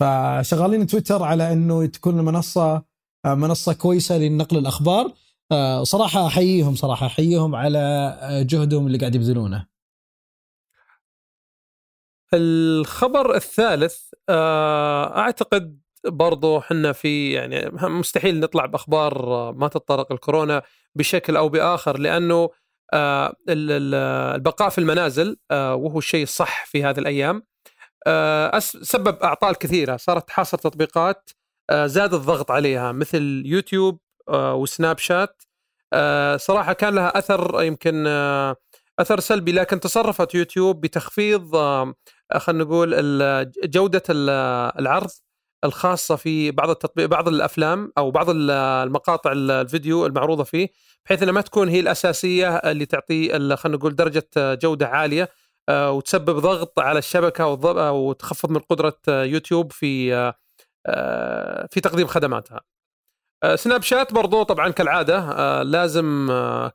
فشغالين 0.00 0.86
تويتر 0.86 1.22
على 1.22 1.52
إنه 1.52 1.86
تكون 1.86 2.18
المنصه 2.18 2.82
آه، 3.24 3.34
منصة 3.34 3.72
كويسة 3.72 4.18
لنقل 4.18 4.58
الأخبار. 4.58 5.12
صراحة 5.82 6.26
أحييهم 6.26 6.74
صراحة 6.74 7.06
أحييهم 7.06 7.54
على 7.54 8.16
جهدهم 8.48 8.86
اللي 8.86 8.98
قاعد 8.98 9.14
يبذلونه. 9.14 9.72
الخبر 12.34 13.34
الثالث 13.34 13.96
آه، 14.28 15.18
أعتقد 15.18 15.80
برضو 16.04 16.60
حنا 16.60 16.92
في 16.92 17.32
يعني 17.32 17.70
مستحيل 17.72 18.40
نطلع 18.40 18.66
بأخبار 18.66 19.52
ما 19.52 19.68
تتطرق 19.68 20.12
الكورونا 20.12 20.62
بشكل 20.94 21.36
أو 21.36 21.48
بآخر 21.48 21.98
لأنه 21.98 22.50
آه، 22.94 23.36
البقاء 23.48 24.68
في 24.68 24.78
المنازل 24.78 25.36
آه، 25.50 25.74
وهو 25.74 25.98
الشيء 25.98 26.22
الصح 26.22 26.66
في 26.66 26.84
هذه 26.84 26.98
الأيام. 26.98 27.42
سبب 28.82 29.18
أعطال 29.22 29.54
كثيرة 29.54 29.96
صارت 29.96 30.28
تحاصر 30.28 30.58
تطبيقات 30.58 31.30
زاد 31.84 32.14
الضغط 32.14 32.50
عليها 32.50 32.92
مثل 32.92 33.42
يوتيوب 33.46 33.98
وسناب 34.28 34.98
شات 34.98 35.42
آه، 35.92 36.36
صراحة 36.36 36.72
كان 36.72 36.94
لها 36.94 37.18
أثر 37.18 37.62
يمكن 37.62 38.04
آه، 38.06 38.56
أثر 38.98 39.20
سلبي 39.20 39.52
لكن 39.52 39.80
تصرفت 39.80 40.34
يوتيوب 40.34 40.80
بتخفيض 40.80 41.56
خلينا 42.36 42.64
نقول 42.64 42.94
جودة 43.64 44.02
العرض 44.78 45.10
الخاصة 45.64 46.16
في 46.16 46.50
بعض 46.50 46.70
التطبيق 46.70 47.06
بعض 47.06 47.28
الأفلام 47.28 47.92
أو 47.98 48.10
بعض 48.10 48.26
المقاطع 48.30 49.32
الفيديو 49.32 50.06
المعروضة 50.06 50.44
فيه 50.44 50.68
بحيث 51.06 51.22
إنها 51.22 51.32
ما 51.32 51.40
تكون 51.40 51.68
هي 51.68 51.80
الأساسية 51.80 52.56
اللي 52.56 52.86
تعطي 52.86 53.28
خلينا 53.56 53.78
نقول 53.78 53.96
درجة 53.96 54.28
جودة 54.36 54.88
عالية 54.88 55.28
آه، 55.68 55.92
وتسبب 55.92 56.38
ضغط 56.38 56.78
على 56.78 56.98
الشبكة 56.98 57.46
وتخفض 57.92 58.50
من 58.50 58.58
قدرة 58.58 58.98
يوتيوب 59.08 59.72
في 59.72 60.14
آه، 60.86 61.68
في 61.70 61.80
تقديم 61.80 62.06
خدماتها. 62.06 62.60
آه، 63.42 63.56
سناب 63.56 63.82
شات 63.82 64.12
برضو 64.12 64.42
طبعا 64.42 64.70
كالعادة 64.70 65.62
لازم 65.62 66.26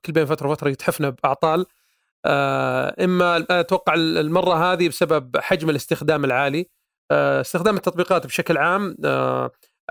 كل 0.06 0.14
بين 0.14 0.26
فترة 0.26 0.50
وفترة 0.50 0.70
يتحفنا 0.70 1.10
بأعطال. 1.10 1.66
إما 3.04 3.46
أتوقع 3.50 3.94
المرة 3.94 4.74
هذه 4.74 4.90
بسبب 4.90 5.38
حجم 5.38 5.70
الاستخدام 5.70 6.26
العالي. 6.26 6.70
استخدام 7.12 7.76
التطبيقات 7.76 8.28
بشكل 8.28 8.58
عام 8.58 8.96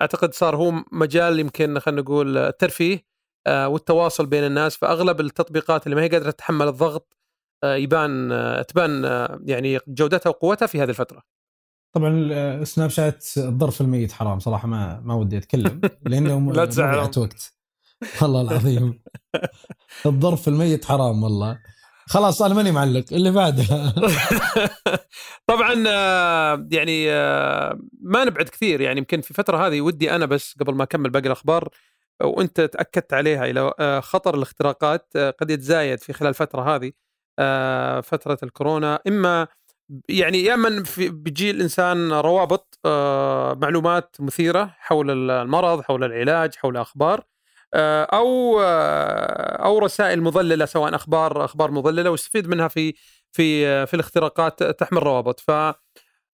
أعتقد 0.01 0.35
صار 0.35 0.57
هو 0.57 0.73
مجال 0.93 1.41
يمكن 1.41 1.79
خلينا 1.79 2.01
نقول 2.03 2.39
الترفيه 2.39 3.05
والتواصل 3.49 4.27
بين 4.27 4.45
الناس. 4.45 4.77
فأغلب 4.77 5.21
التطبيقات 5.21 5.87
اللي 5.87 5.97
ما 5.97 6.03
هي 6.03 6.09
قادرة 6.09 6.31
تتحمل 6.31 6.69
الضغط 6.69 7.17
آه، 7.65 7.77
يبان 7.77 8.33
آه، 8.33 8.63
تبان 8.63 9.05
آه، 9.05 9.41
يعني 9.45 9.79
جودتها 9.89 10.31
وقوتها 10.31 10.67
في 10.67 10.83
هذه 10.83 10.91
الفترة. 10.91 11.23
طبعا 11.97 12.65
سناب 12.65 12.91
شات 12.91 13.25
الظرف 13.37 13.81
الميت 13.81 14.13
حرام 14.13 14.39
صراحة 14.39 14.69
ما 14.69 15.01
ما 15.05 15.15
ودي 15.15 15.37
أتكلم 15.37 15.81
لأنه 16.07 16.53
لا 16.53 16.65
تزعل. 16.65 16.99
وقت. 16.99 17.53
والله 18.23 18.41
العظيم. 18.41 19.03
الظرف 20.07 20.49
الميت 20.49 20.85
حرام 20.85 21.23
والله. 21.23 21.59
خلاص 22.07 22.43
أنا 22.43 22.55
ماني 22.55 22.73
معلق. 22.73 23.05
اللي 23.13 23.31
بعدها 23.31 23.95
طبعا 25.51 25.73
يعني 26.71 27.07
ما 28.01 28.25
نبعد 28.25 28.49
كثير. 28.49 28.81
يعني 28.81 28.99
يمكن 28.99 29.21
في 29.21 29.31
الفترة 29.31 29.67
هذه 29.67 29.81
ودي 29.81 30.11
أنا 30.11 30.27
بس 30.27 30.55
قبل 30.61 30.75
ما 30.75 30.83
أكمل 30.85 31.11
باقي 31.11 31.27
الأخبار 31.27 31.69
وأنت 32.23 32.61
تأكدت 32.61 33.13
عليها 33.13 33.45
إلى 33.45 33.73
خطر 34.03 34.35
الاختراقات 34.35 35.17
قد 35.17 35.51
يتزايد 35.51 35.99
في 35.99 36.13
خلال 36.13 36.29
الفترة 36.29 36.77
هذه 36.77 36.93
آه، 37.39 38.01
فترة 38.01 38.39
الكورونا. 38.43 39.01
إما 39.09 39.49
يعني 40.09 40.45
يا 40.45 40.55
اما 40.55 40.85
بيجي 40.99 41.51
الانسان 41.51 42.13
روابط 42.13 42.79
آه، 42.85 43.55
معلومات 43.55 44.17
مثيرة 44.21 44.75
حول 44.79 45.31
المرض 45.31 45.81
حول 45.81 46.05
العلاج 46.05 46.55
حول 46.57 46.77
أخبار 46.77 47.25
آه، 47.75 48.05
أو 48.05 48.61
أو 49.65 49.79
رسائل 49.79 50.23
مضللة 50.23 50.65
سواء 50.67 50.95
أخبار 50.95 51.45
أخبار 51.45 51.71
مضللة 51.71 52.11
ويستفيد 52.11 52.49
منها 52.49 52.69
في 52.69 52.95
في 53.33 53.87
في 53.87 53.95
الاختراقات 53.95 54.63
تحمل 54.63 55.03
روابط. 55.03 55.41
ف 55.41 55.51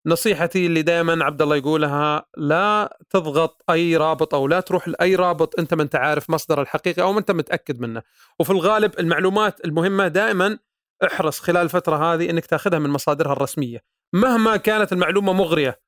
نصيحتي 0.07 0.67
اللي 0.67 0.83
دائما 0.83 1.25
عبد 1.25 1.43
الله 1.43 1.57
يقولها 1.57 2.27
لا 2.37 2.99
تضغط 3.11 3.65
أي 3.71 3.97
رابط 3.97 4.35
أو 4.35 4.49
لا 4.49 4.61
تروح 4.61 4.89
لأي 4.89 5.15
رابط 5.15 5.59
أنت 5.59 5.75
ما 5.75 5.83
أنت 5.83 5.97
عارف 5.97 6.31
مصدر 6.31 6.63
الحقيقي 6.63 7.03
أو 7.03 7.13
ما 7.13 7.19
أنت 7.19 7.31
متأكد 7.31 7.81
منه. 7.81 8.03
وفي 8.39 8.51
الغالب 8.51 8.99
المعلومات 8.99 9.65
المهمة 9.65 10.09
دائما 10.09 10.59
احرص 11.07 11.41
خلال 11.41 11.63
الفترة 11.63 12.15
هذه 12.15 12.31
إنك 12.31 12.47
تاخذها 12.47 12.79
من 12.79 12.91
مصادرها 12.91 13.33
الرسمية. 13.33 13.81
مهما 14.13 14.57
كانت 14.57 14.93
المعلومة 14.93 15.33
مغرية 15.33 15.81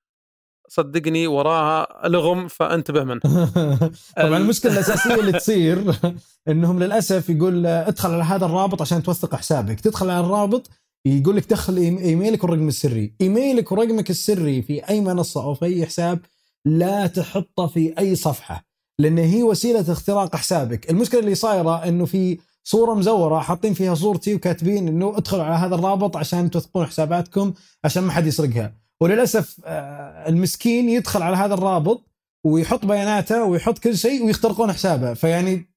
صدقني 0.69 1.27
وراها 1.27 2.09
لغم 2.09 2.49
فانتبه 2.49 3.05
منها 3.05 3.21
طبعا 4.23 4.37
المشكلة 4.37 4.73
الأساسية 4.73 5.15
اللي 5.15 5.33
تصير 5.33 5.95
إنهم 6.49 6.83
للأسف 6.83 7.31
يقول 7.31 7.67
ادخل 7.67 8.11
على 8.11 8.23
هذا 8.23 8.47
الرابط 8.47 8.83
عشان 8.83 9.03
توثق 9.03 9.35
حسابك. 9.35 9.81
تدخل 9.81 10.11
على 10.11 10.27
الرابط 10.27 10.71
يقول 11.07 11.37
لك 11.37 11.51
دخل 11.51 11.77
إيميلك 11.77 12.45
والرقم 12.45 12.69
السري. 12.69 13.15
إيميلك 13.21 13.73
ورقمك 13.73 14.11
السري 14.11 14.63
في 14.63 14.89
أي 14.89 15.01
منصة 15.01 15.45
أو 15.45 15.55
في 15.55 15.65
أي 15.65 15.87
حساب 15.87 16.19
لا 16.65 17.07
تحطه 17.07 17.67
في 17.67 17.99
أي 17.99 18.17
صفحة 18.17 18.65
لأن 18.99 19.19
هي 19.19 19.43
وسيلة 19.43 19.93
اختراق 19.93 20.37
حسابك. 20.37 20.91
المشكلة 20.91 21.21
اللي 21.21 21.35
صايرة 21.35 21.85
إنه 21.85 22.05
في 22.05 22.39
صورة 22.65 22.95
مزورة 22.95 23.39
حاطين 23.41 23.75
فيها 23.75 23.95
صورتي 23.95 24.35
وكاتبين 24.35 24.89
إنه 24.89 25.17
ادخلوا 25.17 25.45
على 25.45 25.55
هذا 25.55 25.75
الرابط 25.75 26.17
عشان 26.17 26.51
توثقون 26.51 26.87
حساباتكم 26.87 27.53
عشان 27.85 28.03
ما 28.03 28.13
حد 28.13 28.27
يسرقها. 28.27 28.75
وللأسف 29.01 29.57
آه، 29.65 30.29
المسكين 30.29 30.89
يدخل 30.89 31.23
على 31.23 31.37
هذا 31.37 31.55
الرابط 31.55 32.11
ويحط 32.45 32.87
بياناته 32.87 33.45
ويحط 33.45 33.79
كل 33.79 33.99
شيء 33.99 34.25
ويخترقون 34.25 34.73
حسابه. 34.73 35.15
فيعني 35.15 35.71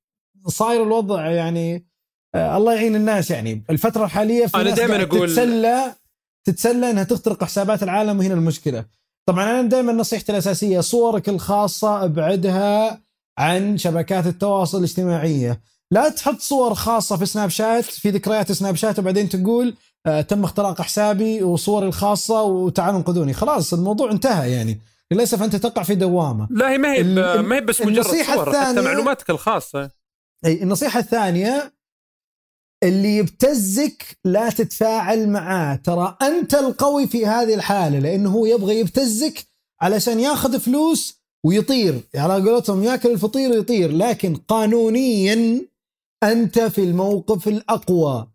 صاير 0.48 0.84
الوضع 0.84 1.30
يعني 1.30 1.88
آه، 2.36 2.58
الله 2.58 2.74
يعين 2.74 2.96
الناس 2.96 3.32
يعني. 3.32 3.64
الفترة 3.70 4.06
الحالية 4.06 4.46
في 4.48 4.58
أنا 4.58 4.70
دائما 4.70 5.04
أقول 5.04 5.30
تتسلى 5.30 5.96
تتسلى 6.46 6.90
إنها 6.92 7.04
تخترق 7.04 7.44
حسابات 7.44 7.84
العالم 7.84 8.20
وهنا 8.20 8.34
المشكلة. 8.34 8.86
طبعا 9.26 9.44
أنا 9.44 9.62
دائما 9.62 9.94
نصيحتي 9.94 10.32
الأساسية 10.32 10.80
صورك 10.80 11.30
الخاصة 11.30 12.04
ابعدها 12.06 13.02
عن 13.38 13.78
شبكات 13.78 14.28
التواصل 14.28 14.78
الاجتماعية. 14.78 15.62
لا 15.92 16.10
تحط 16.10 16.40
صور 16.40 16.74
خاصة 16.74 17.18
في 17.18 17.26
سناب 17.26 17.50
شات 17.50 17.84
في 17.84 18.10
ذكريات 18.10 18.52
سناب 18.52 18.76
شات 18.76 19.00
وبعدين 19.00 19.30
تقول 19.30 19.76
آه 20.06 20.22
تم 20.22 20.44
اختراق 20.44 20.82
حسابي 20.82 21.44
وصوري 21.44 21.88
الخاصة 21.88 22.42
وتعالوا 22.44 23.00
انقذوني. 23.00 23.34
خلاص 23.34 23.74
الموضوع 23.74 24.12
انتهى 24.12 24.52
يعني. 24.52 24.80
للاسف 25.12 25.44
انت 25.44 25.56
تقع 25.56 25.84
في 25.84 25.96
دوامة. 25.96 26.48
لا 26.52 26.70
هي 26.70 26.78
ما 26.78 26.94
هي 26.94 27.04
ما 27.42 27.56
هي 27.56 27.62
بس 27.62 27.82
مجرد 27.82 28.06
صور 28.06 28.24
حتى 28.24 28.82
معلوماتك 28.82 29.30
الخاصة. 29.30 29.92
أي 30.46 30.64
النصيحة 30.64 31.00
الثانية 31.00 31.74
اللي 32.84 33.18
يبتزك 33.18 34.18
لا 34.26 34.50
تتفاعل 34.50 35.30
معاه. 35.30 35.76
ترى 35.76 36.18
أنت 36.22 36.54
القوي 36.56 37.08
في 37.08 37.26
هذه 37.26 37.54
الحالة 37.54 38.00
لأنه 38.00 38.30
هو 38.30 38.46
يبغى 38.46 38.80
يبتزك 38.80 39.46
علشان 39.82 40.20
ياخذ 40.20 40.60
فلوس 40.60 41.22
ويطير. 41.46 42.02
على 42.16 42.50
قولتهم 42.50 42.84
ياكل 42.84 43.12
الفطير 43.12 43.52
ويطير 43.52 43.92
لكن 43.92 44.36
قانونيا 44.36 45.62
أنت 46.24 46.60
في 46.60 46.84
الموقف 46.84 47.48
الأقوى. 47.48 48.28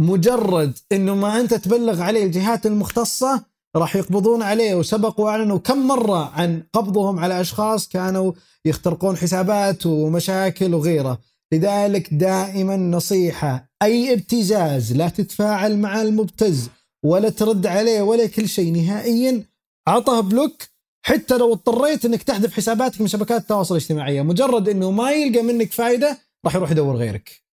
مجرد 0.00 0.78
إنه 0.92 1.14
ما 1.14 1.40
أنت 1.40 1.54
تبلغ 1.54 2.02
عليه 2.02 2.24
الجهات 2.24 2.66
المختصة 2.66 3.44
راح 3.76 3.96
يقبضون 3.96 4.42
عليه 4.42 4.74
وسبق 4.74 5.20
واعلنوا 5.20 5.58
كم 5.58 5.86
مرة 5.86 6.30
عن 6.34 6.62
قبضهم 6.72 7.18
على 7.18 7.40
أشخاص 7.40 7.88
كانوا 7.88 8.32
يخترقون 8.64 9.16
حسابات 9.16 9.86
ومشاكل 9.86 10.74
وغيره. 10.74 11.18
لذلك 11.52 12.14
دائما 12.14 12.76
نصيحة 12.76 13.70
أي 13.82 14.12
ابتزاز 14.12 14.92
لا 14.92 15.08
تتفاعل 15.08 15.78
مع 15.78 16.02
المبتز 16.02 16.68
ولا 17.04 17.28
ترد 17.28 17.66
عليه 17.66 18.02
ولا 18.02 18.26
كل 18.26 18.48
شيء. 18.48 18.72
نهائيا 18.72 19.44
اعطه 19.88 20.20
block 20.20 20.62
حتى 21.02 21.38
لو 21.38 21.52
اضطريت 21.52 22.04
إنك 22.04 22.22
تحذف 22.22 22.54
حساباتك 22.54 23.00
من 23.00 23.08
شبكات 23.08 23.42
التواصل 23.42 23.74
الاجتماعي 23.74 24.22
مجرد 24.22 24.68
إنه 24.68 24.90
ما 24.90 25.12
يلقى 25.12 25.42
منك 25.42 25.72
فائده 25.72 26.18
راح 26.44 26.54
يروح 26.54 26.70
يدور 26.70 26.96
غيرك. 26.96 27.44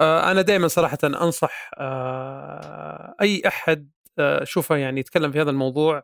آه، 0.00 0.30
أنا 0.30 0.42
دائما 0.42 0.68
صراحة 0.68 0.98
أنصح 1.04 1.70
آه، 1.78 3.14
أي 3.20 3.42
أحد 3.46 3.90
آه، 4.18 4.44
شوفه 4.44 4.76
يعني 4.76 5.00
يتكلم 5.00 5.32
في 5.32 5.40
هذا 5.40 5.50
الموضوع 5.50 6.02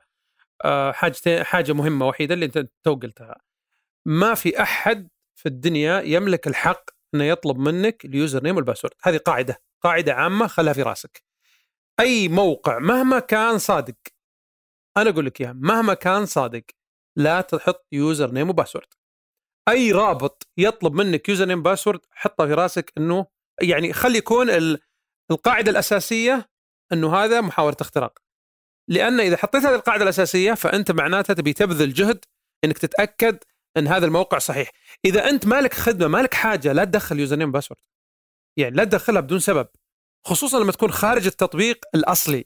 حاجة 0.92 1.42
حاجة 1.42 1.72
مهمة 1.72 2.06
وحيدة 2.06 2.34
اللي 2.34 2.44
أنت 2.44 2.58
تو 2.84 2.94
قلتها. 2.94 3.40
ما 4.06 4.34
في 4.34 4.62
أحد 4.62 5.08
في 5.34 5.46
الدنيا 5.46 6.00
يملك 6.00 6.46
الحق 6.46 6.90
إنه 7.14 7.24
يطلب 7.24 7.58
منك 7.58 8.04
ال 8.04 8.42
username 8.42 8.56
وال 8.56 8.63
password. 8.63 8.94
هذه 9.02 9.16
قاعدة 9.16 9.62
قاعدة 9.82 10.14
عامة 10.14 10.46
خلها 10.46 10.72
في 10.72 10.82
راسك. 10.82 11.22
أي 12.00 12.28
موقع 12.28 12.78
مهما 12.78 13.18
كان 13.18 13.58
صادق 13.58 13.94
أنا 14.96 15.10
أقول 15.10 15.26
لك 15.26 15.40
إياها 15.40 15.52
مهما 15.52 15.94
كان 15.94 16.26
صادق 16.26 16.64
لا 17.16 17.40
تحط 17.40 17.86
username 17.92 18.30
و 18.30 18.50
password. 18.50 18.97
أي 19.68 19.92
رابط 19.92 20.48
يطلب 20.56 20.94
منك 20.94 21.28
username 21.28 21.62
password 21.62 22.00
حطه 22.12 22.46
في 22.46 22.54
راسك 22.54 22.92
إنه 22.98 23.26
يعني 23.62 23.92
خلي 23.92 24.18
يكون 24.18 24.76
القاعدة 25.30 25.70
الأساسية 25.70 26.50
إنه 26.92 27.16
هذا 27.16 27.40
محاولة 27.40 27.76
اختراق. 27.80 28.18
لأن 28.88 29.20
إذا 29.20 29.36
حطيت 29.36 29.64
هذه 29.64 29.74
القاعدة 29.74 30.02
الأساسية 30.02 30.54
فأنت 30.54 30.90
معناتها 30.90 31.34
تبي 31.34 31.52
تبذل 31.52 31.92
جهد 31.92 32.24
إنك 32.64 32.78
تتأكد 32.78 33.38
إن 33.76 33.86
هذا 33.86 34.06
الموقع 34.06 34.38
صحيح. 34.38 34.70
إذا 35.04 35.28
أنت 35.28 35.46
مالك 35.46 35.74
خدمة 35.74 36.08
مالك 36.08 36.34
حاجة 36.34 36.72
لا 36.72 36.84
تدخل 36.84 37.20
username 37.20 37.52
password 37.52 37.80
يعني 38.56 38.76
لا 38.76 38.84
تدخلها 38.84 39.20
بدون 39.20 39.38
سبب. 39.38 39.68
خصوصا 40.26 40.60
لما 40.60 40.72
تكون 40.72 40.92
خارج 40.92 41.26
التطبيق 41.26 41.84
الأصلي. 41.94 42.44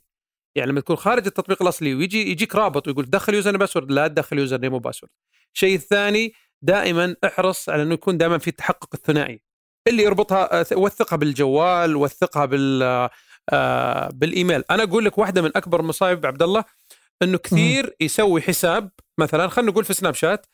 يعني 0.57 0.71
لما 0.71 0.81
تكون 0.81 0.97
خارج 0.97 1.27
التطبيق 1.27 1.63
الأصلي 1.63 1.95
ويجي 1.95 2.31
يجيك 2.31 2.55
رابط 2.55 2.89
ويقول 2.89 3.11
دخل 3.11 3.35
username 3.35 3.59
password 3.59 3.91
لا 3.91 4.09
تدخل 4.09 4.39
username 4.39 4.61
و 4.61 4.75
password 4.75 5.13
الشيء 5.55 5.75
الثاني 5.75 6.33
دائما 6.63 7.17
احرص 7.25 7.69
على 7.69 7.83
إنه 7.83 7.95
يكون 7.95 8.19
دائما 8.19 8.39
في 8.39 8.49
التحقق 8.49 8.89
الثنائي. 8.95 9.43
اللي 9.89 10.03
يربطها 10.03 10.61
آه، 10.61 10.67
وثقها 10.73 11.17
بالجوال 11.17 11.97
وثقها 11.97 12.45
بال 12.45 13.09
آه، 13.53 14.09
بالإيميل. 14.13 14.65
أنا 14.71 14.83
أقول 14.83 15.05
لك 15.05 15.19
واحدة 15.19 15.43
من 15.43 15.51
أكبر 15.57 15.81
المصايب 15.81 16.27
عبد 16.27 16.43
الله 16.43 16.65
إنه 17.23 17.39
كثير 17.39 17.97
يسوي 18.01 18.43
حساب 18.43 18.91
مثلا 19.19 19.49
خلينا 19.49 19.71
نقول 19.71 19.85
في 19.85 19.95
سناب 19.95 20.15
شات 20.15 20.47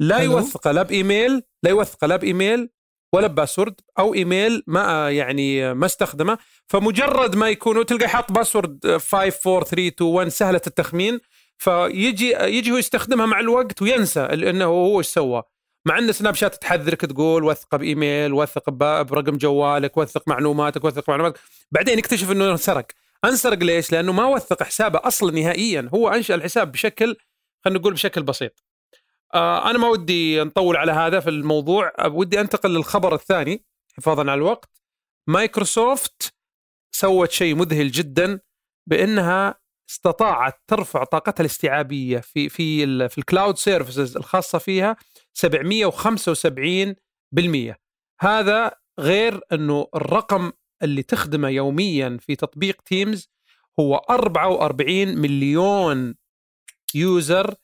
لا 0.00 0.18
يوثقه 0.18 0.70
لا 0.72 0.82
بإيميل 0.82 1.42
لا 1.62 1.70
يوثقه 1.70 2.06
لا 2.06 2.16
بإيميل 2.16 2.70
ولا 3.14 3.26
password 3.26 3.80
أو 3.98 4.14
إيميل 4.14 4.62
ما 4.66 5.10
يعني 5.10 5.74
ما 5.74 5.86
استخدمه. 5.86 6.38
فمجرد 6.66 7.36
ما 7.36 7.48
يكون 7.48 7.86
تلقى 7.86 8.08
حاط 8.08 8.32
password 8.32 8.96
5 8.96 9.10
4 9.46 9.64
3 9.64 9.88
2 9.88 10.10
1 10.10 10.28
سهلة 10.28 10.60
التخمين. 10.66 11.20
فيجي 11.58 12.32
يجي 12.32 12.72
هو 12.72 12.76
يستخدمها 12.76 13.26
مع 13.26 13.40
الوقت 13.40 13.82
وينسى 13.82 14.20
إنه 14.20 14.64
هو 14.64 14.98
إيش 14.98 15.06
سوى. 15.06 15.42
مع 15.86 15.98
أن 15.98 16.12
سناب 16.12 16.34
شات 16.34 16.54
تحذرك 16.54 17.00
تقول 17.00 17.44
وثق 17.44 17.76
بإيميل 17.76 18.32
وثق 18.32 18.70
برقم 18.70 19.36
جوالك 19.36 19.96
وثق 19.96 20.28
معلوماتك 20.28 20.84
وثق 20.84 21.10
معلوماتك. 21.10 21.40
بعدين 21.72 21.98
يكتشف 21.98 22.30
إنه 22.30 22.50
انسرق. 22.50 22.86
انسرق 23.24 23.58
ليش؟ 23.58 23.92
لأنه 23.92 24.12
ما 24.12 24.26
وثق 24.26 24.62
حسابه 24.62 25.00
أصلا 25.04 25.40
نهائيا. 25.40 25.90
هو 25.94 26.08
أنشأ 26.08 26.34
الحساب 26.34 26.72
بشكل 26.72 27.16
خلينا 27.64 27.80
نقول 27.80 27.92
بشكل 27.92 28.22
بسيط. 28.22 28.64
آه 29.34 29.70
أنا 29.70 29.78
ما 29.78 29.88
ودي 29.88 30.44
نطول 30.44 30.76
على 30.76 30.92
هذا 30.92 31.20
في 31.20 31.30
الموضوع. 31.30 31.92
ودي 32.06 32.40
أنتقل 32.40 32.70
للخبر 32.70 33.14
الثاني 33.14 33.64
حفاظا 33.96 34.22
على 34.22 34.34
الوقت. 34.34 34.80
مايكروسوفت 35.26 36.34
سوت 36.92 37.30
شيء 37.30 37.54
مذهل 37.54 37.90
جدا 37.90 38.40
بأنها 38.86 39.54
استطاعت 39.90 40.62
ترفع 40.66 41.04
طاقتها 41.04 41.40
الاستيعابية 41.40 42.18
في 42.18 42.48
في 42.48 43.08
في 43.08 43.18
ال 43.18 43.24
cloud 43.24 43.56
services 43.58 44.16
الخاصة 44.16 44.58
فيها 44.58 44.96
775% 45.36 47.74
هذا 48.20 48.72
غير 49.00 49.40
إنه 49.52 49.88
الرقم 49.94 50.52
اللي 50.82 51.02
تخدمه 51.02 51.48
يوميا 51.48 52.18
في 52.20 52.36
تطبيق 52.36 52.82
تيمز 52.82 53.30
هو 53.80 53.96
44 53.96 55.18
مليون 55.18 56.14
user 56.94 57.54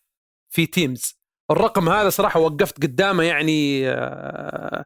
في 0.52 0.67
تيمز 0.67 1.19
الرقم 1.50 1.88
هذا 1.88 2.11
صراحة 2.11 2.41
وقفت 2.41 2.83
قدامه 2.83 3.25
يعني 3.25 3.91
آه، 3.91 4.85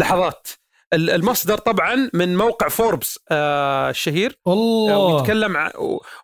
لحظات. 0.00 0.48
المصدر 0.94 1.58
طبعا 1.58 2.10
من 2.14 2.36
موقع 2.36 2.68
فوربس 2.68 3.18
آه، 3.30 3.90
الشهير. 3.90 4.38
الله. 4.46 4.98
ويتكلم 4.98 5.70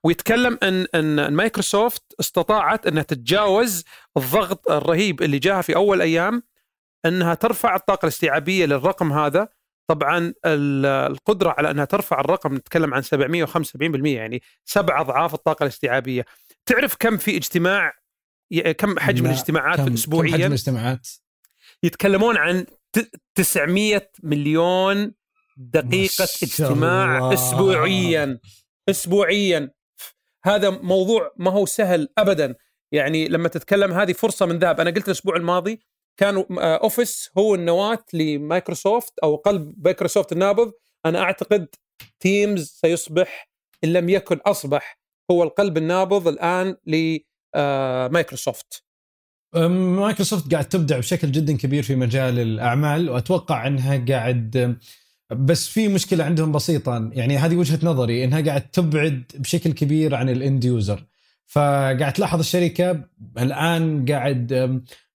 ويتكلم 0.05 0.59
ان 0.63 0.87
إن 0.95 1.35
مايكروسوفت 1.35 2.03
استطاعت 2.21 2.87
إنها 2.87 3.03
تتجاوز 3.03 3.85
الضغط 4.17 4.71
الرهيب 4.71 5.23
اللي 5.23 5.39
جاها 5.39 5.63
في 5.63 5.77
أول 5.77 6.03
أيام 6.03 6.43
إنها 7.07 7.35
ترفع 7.35 7.77
الطاقة 7.77 8.07
الاستيعابية 8.07 8.67
للرقم 8.67 9.13
هذا. 9.13 9.49
طبعا 9.91 10.33
القدرة 10.47 11.55
على 11.59 11.71
إنها 11.71 11.85
ترفع 11.85 12.21
الرقم 12.21 12.55
نتكلم 12.55 12.95
عن 12.95 13.03
775% 13.03 14.07
يعني 14.07 14.43
سبع 14.65 15.01
أضعاف 15.01 15.35
الطاقة 15.35 15.63
الاستيعابية. 15.63 16.25
تعرف 16.67 16.97
كم 16.99 17.17
في 17.17 17.37
اجتماع 17.37 17.93
كم 18.79 18.99
حجم 18.99 19.27
الاجتماعات 19.27 19.81
كم 19.81 19.93
اسبوعيا 19.93 20.31
كم 20.31 20.37
حجم 20.37 20.47
الاجتماعات؟ 20.47 21.09
يتكلمون 21.83 22.37
عن 22.37 22.67
900 23.35 24.11
مليون 24.23 25.15
دقيقة 25.57 26.25
اجتماع 26.25 27.19
الله. 27.19 27.35
اسبوعيا. 27.35 28.39
اسبوعيا. 28.89 29.71
هذا 30.45 30.71
موضوع 30.71 31.33
ما 31.37 31.51
هو 31.51 31.67
سهل 31.67 32.09
ابدا. 32.19 32.55
يعني 32.93 33.29
لما 33.29 33.49
تتكلم 33.49 33.93
هذه 33.93 34.13
فرصة 34.13 34.47
من 34.47 34.59
ذهب. 34.59 34.81
أنا 34.81 34.91
قلت 34.91 35.07
الأسبوع 35.07 35.37
الماضي 35.37 35.81
كان 36.17 36.47
اوفيس 36.59 37.31
هو 37.39 37.55
النواة 37.55 38.05
لمايكروسوفت 38.13 39.19
أو 39.19 39.37
قلب 39.37 39.75
مايكروسوفت 39.85 40.33
النابض. 40.33 40.73
أنا 41.07 41.23
أعتقد 41.23 41.69
تيمز 42.21 42.67
سيصبح 42.67 43.51
إن 43.85 43.93
لم 43.93 44.09
يكن 44.09 44.37
أصبح 44.37 45.01
هو 45.31 45.43
القلب 45.43 45.77
النابض 45.77 46.29
الآن 46.29 46.77
لمايكروسوفت 46.87 48.85
مايكروسوفت 49.55 50.53
قاعد 50.53 50.65
تبدع 50.69 50.99
بشكل 50.99 51.33
جدا 51.33 51.57
كبير 51.57 51.83
في 51.83 51.97
مجال 51.97 52.39
الأعمال 52.39 53.11
وأتوقع 53.11 53.67
إنها 53.67 54.05
قاعد 54.09 54.77
بس 55.31 55.69
في 55.69 55.89
مشكلة 55.89 56.25
عندهم 56.25 56.53
بسيطة. 56.53 57.11
يعني 57.13 57.39
هذه 57.39 57.57
وجهة 57.57 57.79
نظري 57.83 58.25
إنها 58.25 58.41
قاعد 58.41 58.71
تبعد 58.71 59.23
بشكل 59.35 59.73
كبير 59.73 60.15
عن 60.15 60.29
ال 60.29 60.38
end 60.38 60.65
user 60.65 61.05
فقاعد 61.47 62.13
تلاحظ 62.13 62.39
الشركة 62.39 63.05
الآن 63.39 64.05
قاعد 64.05 64.53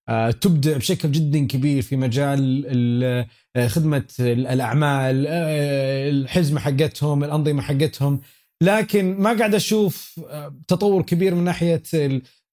آه، 0.10 0.32
تبدع 0.32 0.78
بشكل 0.78 1.12
جدا 1.12 1.48
كبير 1.48 1.82
في 1.82 1.96
مجال 1.96 2.66
آه، 3.56 3.68
خدمة 3.68 4.04
الأعمال 4.20 5.26
آه، 5.28 6.10
الحزمة 6.10 6.60
حقتهم 6.60 7.24
الأنظمة 7.24 7.62
حقتهم. 7.62 8.22
لكن 8.62 9.16
ما 9.16 9.34
قاعد 9.34 9.56
أشوف 9.56 10.20
تطور 10.68 11.02
كبير 11.02 11.36
من 11.36 11.44
ناحية 11.44 11.84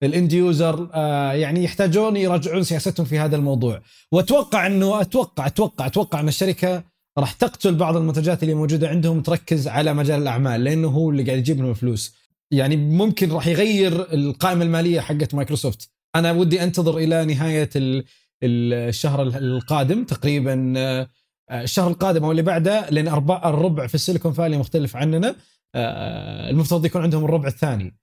ال 0.03 0.10
end 0.10 0.33
user 0.33 0.89
آه، 0.95 1.33
يعني 1.33 1.65
يحتاجون 1.65 2.17
يراجعون 2.17 2.63
سياستهم 2.63 3.07
في 3.07 3.19
هذا 3.19 3.37
الموضوع. 3.37 3.83
وأتوقع 4.13 4.67
أنه 4.67 5.01
أتوقع 5.01 5.47
أتوقع 5.47 5.87
أتوقع 5.87 6.21
أن 6.21 6.29
الشركة 6.29 6.85
راح 7.19 7.33
تقتل 7.33 7.75
بعض 7.75 7.97
المنتجات 7.97 8.43
اللي 8.43 8.55
موجودة 8.55 8.89
عندهم 8.89 9.21
تركز 9.21 9.69
على 9.69 9.95
مجال 9.95 10.23
الأعمال 10.23 10.65
لأنه 10.65 10.89
هو 10.89 11.11
اللي 11.11 11.23
قاعد 11.23 11.39
يجيب 11.39 11.59
لهم 11.59 11.71
الفلوس. 11.71 12.15
يعني 12.51 12.77
ممكن 12.77 13.33
راح 13.33 13.47
يغير 13.47 14.13
القائمة 14.15 14.65
المالية 14.65 15.01
حقت 15.01 15.35
مايكروسوفت. 15.35 15.91
أنا 16.15 16.33
ودي 16.33 16.63
أنتظر 16.63 16.99
إلى 16.99 17.25
نهاية 17.25 17.71
الشهر 18.43 19.23
القادم 19.23 20.05
تقريبا 20.05 20.75
آه، 20.77 21.09
الشهر 21.51 21.91
القادم 21.91 22.25
أو 22.25 22.31
اللي 22.31 22.43
بعده 22.43 22.91
لأن 22.91 23.09
الربع 23.09 23.87
في 23.87 23.95
السيليكون 23.95 24.33
فالي 24.33 24.59
مختلف 24.59 24.97
عننا. 24.97 25.37
آه، 25.75 26.51
المفترض 26.51 26.87
يكون 26.87 27.03
عندهم 27.03 27.25
الربع 27.25 27.49
الثاني. 27.49 28.02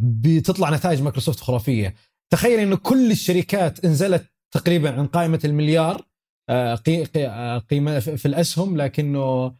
بتطلع 0.00 0.70
نتائج 0.70 1.02
مايكروسوفت 1.02 1.40
خرافية. 1.40 1.94
تخيل 2.32 2.60
إنه 2.60 2.76
كل 2.76 3.10
الشركات 3.10 3.84
انزلت 3.84 4.26
تقريبا 4.54 4.98
عن 4.98 5.06
قائمة 5.06 5.40
المليار 5.44 6.02
آه، 6.48 6.82
آه، 7.16 7.58
قيمة 7.58 7.98
في 7.98 8.26
الأسهم 8.26 8.76
لكنه 8.76 9.54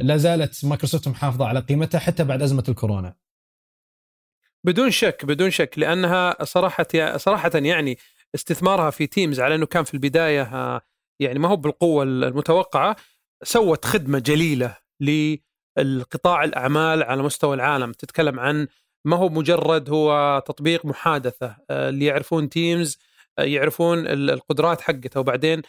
لا 0.00 0.16
زالت 0.16 0.64
مايكروسوفت 0.64 1.08
محافظة 1.08 1.46
على 1.46 1.60
قيمتها 1.60 1.98
حتى 1.98 2.24
بعد 2.24 2.42
أزمة 2.42 2.64
الكورونا. 2.68 3.14
بدون 4.64 4.90
شك 4.90 5.24
بدون 5.24 5.50
شك 5.50 5.74
لأنها 5.76 6.44
صراحة 6.44 7.16
صراحة 7.16 7.50
يعني 7.54 7.98
استثمارها 8.34 8.90
في 8.90 9.06
تيمز 9.06 9.40
على 9.40 9.54
إنه 9.54 9.66
كان 9.66 9.84
في 9.84 9.94
البداية 9.94 10.42
يعني 11.20 11.38
ما 11.38 11.48
هو 11.48 11.56
بالقوة 11.56 12.02
المتوقعة 12.02 12.96
سوت 13.42 13.84
خدمة 13.84 14.18
جليلة 14.18 14.76
القطاع 15.78 16.44
الأعمال 16.44 17.02
على 17.02 17.22
مستوى 17.22 17.54
العالم 17.54 17.92
تتكلم 17.92 18.40
عن 18.40 18.66
ما 19.04 19.16
هو 19.16 19.28
مجرد 19.28 19.90
هو 19.90 20.42
تطبيق 20.46 20.86
محادثة 20.86 21.56
آه، 21.70 21.88
اللي 21.88 22.04
يعرفون 22.04 22.48
تيمز 22.48 22.98
آه، 23.38 23.42
يعرفون 23.42 24.06
القدرات 24.06 24.80
حقته 24.80 25.20
وبعدين 25.20 25.62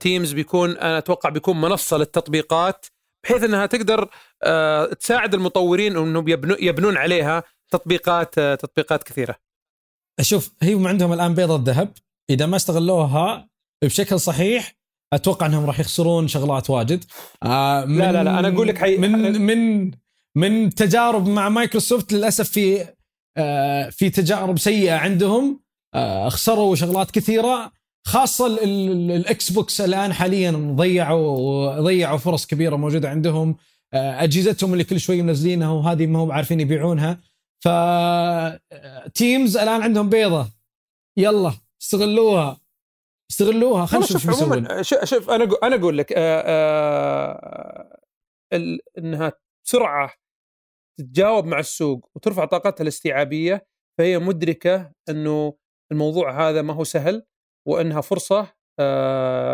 تيمز 0.00 0.32
بيكون 0.32 0.70
أنا 0.70 0.98
أتوقع 0.98 1.28
بيكون 1.28 1.60
منصة 1.60 1.96
للتطبيقات 1.96 2.86
بحيث 3.24 3.44
إنها 3.44 3.66
تقدر 3.66 4.08
آه، 4.42 4.86
تساعد 4.86 5.34
المطورين 5.34 5.96
إنهم 5.96 6.28
يبنون 6.60 6.96
عليها 6.96 7.42
تطبيقات 7.70 8.40
تطبيقات 8.40 9.02
كثيرة. 9.02 9.36
أشوف 10.20 10.54
هي 10.62 10.88
عندهم 10.88 11.12
الآن 11.12 11.34
بيضة 11.34 11.56
الذهب 11.56 11.92
إذا 12.30 12.46
ما 12.46 12.56
استغلوها 12.56 13.48
بشكل 13.84 14.20
صحيح 14.20 14.77
أتوقع 15.12 15.46
إنهم 15.46 15.66
راح 15.66 15.80
يخسرون 15.80 16.28
شغلات 16.28 16.70
واجد. 16.70 17.04
آه 17.42 17.84
من 17.84 17.98
لا 17.98 18.12
لا 18.12 18.24
لا 18.24 18.38
أنا 18.38 18.48
أقول 18.48 18.68
لك 18.68 18.78
حي... 18.78 18.96
من 18.96 19.40
من 19.42 19.90
من 20.34 20.74
تجارب 20.74 21.28
مع 21.28 21.48
مايكروسوفت 21.48 22.12
للأسف 22.12 22.48
في 22.48 22.86
آه 23.36 23.88
في 23.88 24.10
تجارب 24.10 24.58
سيئة 24.58 24.94
عندهم. 24.94 25.60
آه 25.94 26.28
خسروا 26.28 26.74
شغلات 26.76 27.10
كثيرة 27.10 27.72
خاصة 28.06 28.46
الاكس 28.64 29.50
بوكس 29.50 29.80
الآن 29.80 30.12
حاليا 30.12 30.50
ضيعوا 30.76 31.80
ضيعوا 31.80 32.18
فرص 32.18 32.46
كبيرة 32.46 32.76
موجودة 32.76 33.10
عندهم. 33.10 33.56
أجهزتهم 33.94 34.72
اللي 34.72 34.84
كل 34.84 35.00
شوي 35.00 35.22
منزلينها 35.22 35.70
وهذه 35.70 36.06
ما 36.06 36.18
هم 36.18 36.32
عارفين 36.32 36.60
يبيعونها. 36.60 37.20
ف 37.60 37.68
تيمز 39.14 39.56
الآن 39.56 39.82
عندهم 39.82 40.08
بيضة. 40.08 40.48
يلا 41.16 41.52
استغلوها. 41.82 42.56
استغلوها 43.30 43.86
خلينا 43.86 44.04
نشوف 44.06 44.22
شو 44.22 44.44
عموما 44.44 44.82
شوف 44.82 45.30
أنا 45.30 45.48
أنا 45.62 45.76
أقول 45.76 45.98
لك 45.98 46.12
آآ 46.12 46.42
آآ 46.46 48.00
إنها 48.98 49.32
بسرعة 49.64 50.12
تتجاوب 50.98 51.46
مع 51.46 51.58
السوق 51.58 52.10
وترفع 52.14 52.44
طاقتها 52.44 52.82
الاستيعابية 52.82 53.66
فهي 53.98 54.18
مدركة 54.18 54.92
إنه 55.08 55.54
الموضوع 55.92 56.48
هذا 56.48 56.62
ما 56.62 56.74
هو 56.74 56.84
سهل 56.84 57.24
وإنها 57.66 58.00
فرصة 58.00 58.54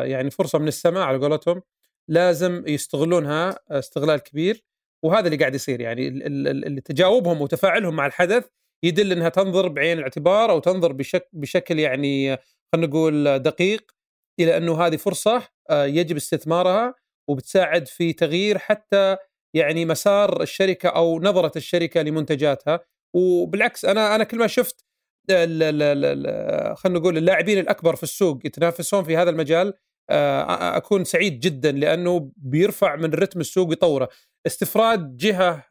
يعني 0.05 0.31
فرصة 0.31 0.59
من 0.59 0.69
السماء 0.69 1.03
على 1.03 1.19
قولتهم 1.19 1.63
لازم 2.09 2.65
يستغلونها 2.67 3.59
استغلال 3.71 4.21
كبير. 4.21 4.65
وهذا 5.05 5.27
اللي 5.27 5.37
قاعد 5.37 5.55
يصير 5.55 5.81
يعني 5.81 6.09
اللي 6.09 6.81
تجاوبهم 6.81 7.41
وتفاعلهم 7.41 7.97
مع 7.97 8.07
الحدث 8.07 8.49
يدل 8.85 9.13
إنها 9.13 9.29
تنظر 9.29 9.69
بعين 9.69 9.99
الاعتبار 9.99 10.51
أو 10.51 10.59
تنظر 10.59 10.93
بشكل 10.93 11.29
بشكل 11.33 11.79
يعني 11.79 12.39
خلينا 12.73 12.87
نقول 12.89 13.39
دقيق 13.39 13.93
إلى 14.41 14.57
أنه 14.57 14.87
هذه 14.87 14.97
فرصة 14.97 15.49
آه، 15.71 15.85
يجب 15.85 16.17
استثمارها 16.17 16.95
وبتساعد 17.31 17.89
في 17.89 18.13
تغيير 18.13 18.59
حتى 18.59 19.17
يعني 19.57 19.85
مسار 19.85 20.43
الشركة 20.43 20.89
أو 20.89 21.21
نظرة 21.21 21.53
الشركة 21.57 22.03
لمنتجاتها. 22.03 22.81
وبالعكس 23.17 23.85
أنا 23.85 24.15
أنا 24.15 24.25
كل 24.25 24.39
ما 24.39 24.47
شفت 24.47 24.85
خلينا 25.29 26.99
نقول 26.99 27.19
اللاعبين 27.19 27.59
الأكبر 27.59 27.97
في 27.97 28.03
السوق 28.03 28.47
يتنافسون 28.47 29.05
في 29.05 29.17
هذا 29.17 29.31
المجال 29.31 29.75
أكون 30.11 31.05
سعيد 31.05 31.41
جدا 31.41 31.73
لأنه 31.73 32.33
بيرفع 32.37 32.97
من 32.97 33.15
رتم 33.15 33.41
السوق 33.41 33.69
ويطوره 33.69 34.09
استفراد 34.47 35.17
جهة 35.17 35.67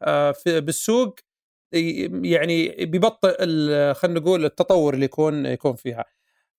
بالسوق 0.46 1.18
يعني 2.22 2.68
بيبطئ 2.86 3.36
خلينا 3.94 4.20
نقول 4.20 4.44
التطور 4.44 4.94
اللي 4.94 5.04
يكون 5.04 5.46
يكون 5.46 5.74
فيها. 5.74 6.04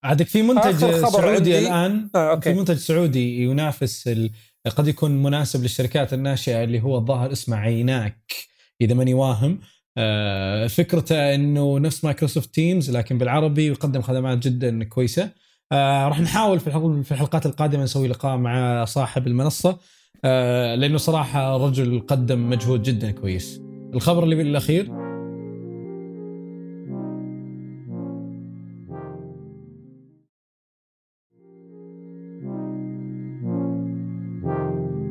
عندك 0.03 0.27
في 0.27 0.41
منتج 0.41 0.75
سعودي 1.05 1.59
الآن؟ 1.59 2.09
آه، 2.15 2.31
أوكي. 2.31 2.53
في 2.53 2.59
منتج 2.59 2.75
سعودي 2.77 3.43
ينافس 3.43 4.07
ال... 4.07 4.29
قد 4.75 4.87
يكون 4.87 5.23
مناسب 5.23 5.61
للشركات 5.61 6.13
الناشئة 6.13 6.63
اللي 6.63 6.81
هو 6.81 6.97
الظاهر 6.97 7.31
اسمه 7.31 7.57
عيناك 7.57 8.33
إذا 8.81 8.93
ماني 8.93 9.13
واهم. 9.13 9.59
آه 9.97 10.67
فكرته 10.67 11.35
إنه 11.35 11.79
نفس 11.79 12.03
مايكروسوفت 12.03 12.53
تيمز 12.53 12.91
لكن 12.91 13.17
بالعربي 13.17 13.69
ويقدم 13.69 14.01
خدمات 14.01 14.37
جدا 14.47 14.83
كويسة. 14.83 15.29
آه 15.71 16.07
راح 16.07 16.19
نحاول 16.19 16.59
في 16.59 16.71
في 17.03 17.11
الحلقات 17.11 17.45
القادمة 17.45 17.83
نسوي 17.83 18.07
لقاء 18.07 18.37
مع 18.37 18.85
صاحب 18.85 19.27
المنصة. 19.27 19.77
آه 20.25 20.75
لأنه 20.75 20.97
صراحة 20.97 21.57
رجل 21.57 21.99
قدم 22.07 22.49
مجهود 22.49 22.83
جدا 22.83 23.11
كويس. 23.11 23.61
الخبر 23.93 24.23
اللي 24.23 24.35
بالأخير؟ 24.35 25.04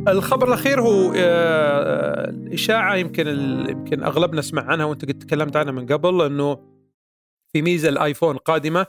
الخبر 0.09 0.49
الأخير 0.49 0.81
هو 0.81 1.12
آه، 1.17 2.31
الاشاعه 2.31 2.95
يمكن 2.95 3.27
يمكن 3.69 4.03
أغلبنا 4.03 4.43
سمع 4.43 4.62
عنها 4.62 4.85
وأنت 4.87 5.05
قد 5.05 5.19
تكلمت 5.19 5.57
عنها 5.57 5.73
من 5.73 5.87
قبل 5.87 6.23
إنه 6.23 6.55
في 7.53 7.62
ميزة 7.62 7.88
الآيفون 7.88 8.37
قادمة 8.37 8.87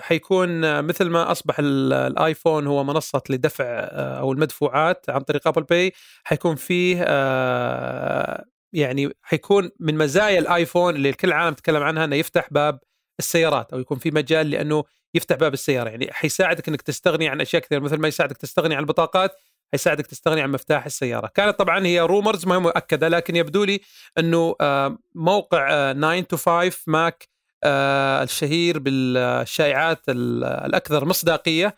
حيكون 0.00 0.82
مثل 0.84 1.10
ما 1.10 1.32
أصبح 1.32 1.56
الآيفون 1.58 2.66
هو 2.66 2.84
منصة 2.84 3.22
لدفع 3.30 3.64
آه، 3.64 4.18
أو 4.18 4.32
المدفوعات 4.32 5.10
عن 5.10 5.20
طريق 5.20 5.48
Apple 5.48 5.62
Pay 5.62 5.92
حيكون 6.24 6.56
فيه 6.56 7.04
آه، 7.06 8.44
يعني 8.72 9.10
حيكون 9.22 9.70
من 9.80 9.98
مزايا 9.98 10.38
الآيفون 10.38 10.94
اللي 10.94 11.08
الكل 11.08 11.28
العالم 11.28 11.54
تكلم 11.54 11.82
عنها 11.82 12.04
إنه 12.04 12.16
يفتح 12.16 12.48
باب 12.50 12.78
السيارات 13.18 13.72
أو 13.72 13.80
يكون 13.80 13.98
في 13.98 14.10
مجال 14.10 14.50
لأنه 14.50 14.84
يفتح 15.14 15.36
باب 15.36 15.52
السيارة. 15.54 15.90
يعني 15.90 16.12
حيساعدك 16.12 16.68
إنك 16.68 16.82
تستغني 16.82 17.28
عن 17.28 17.40
أشياء 17.40 17.62
كثير 17.62 17.80
مثل 17.80 17.96
ما 17.96 18.08
يساعدك 18.08 18.36
تستغني 18.36 18.74
عن 18.74 18.80
البطاقات 18.80 19.32
حيساعدك 19.74 20.06
تستغني 20.06 20.40
عن 20.40 20.50
مفتاح 20.50 20.84
السيارة. 20.84 21.30
كانت 21.34 21.58
طبعا 21.58 21.86
هي 21.86 22.00
rumors 22.00 22.46
ما 22.46 22.54
هي 22.54 22.58
مؤكدة 22.58 23.08
لكن 23.08 23.36
يبدو 23.36 23.64
لي 23.64 23.80
إنه 24.18 24.54
آه، 24.60 24.98
موقع 25.14 25.92
9to5Mac 25.92 27.28
الشهير 27.64 28.78
بالشائعات 28.78 30.00
الأكثر 30.08 31.04
مصداقية 31.04 31.76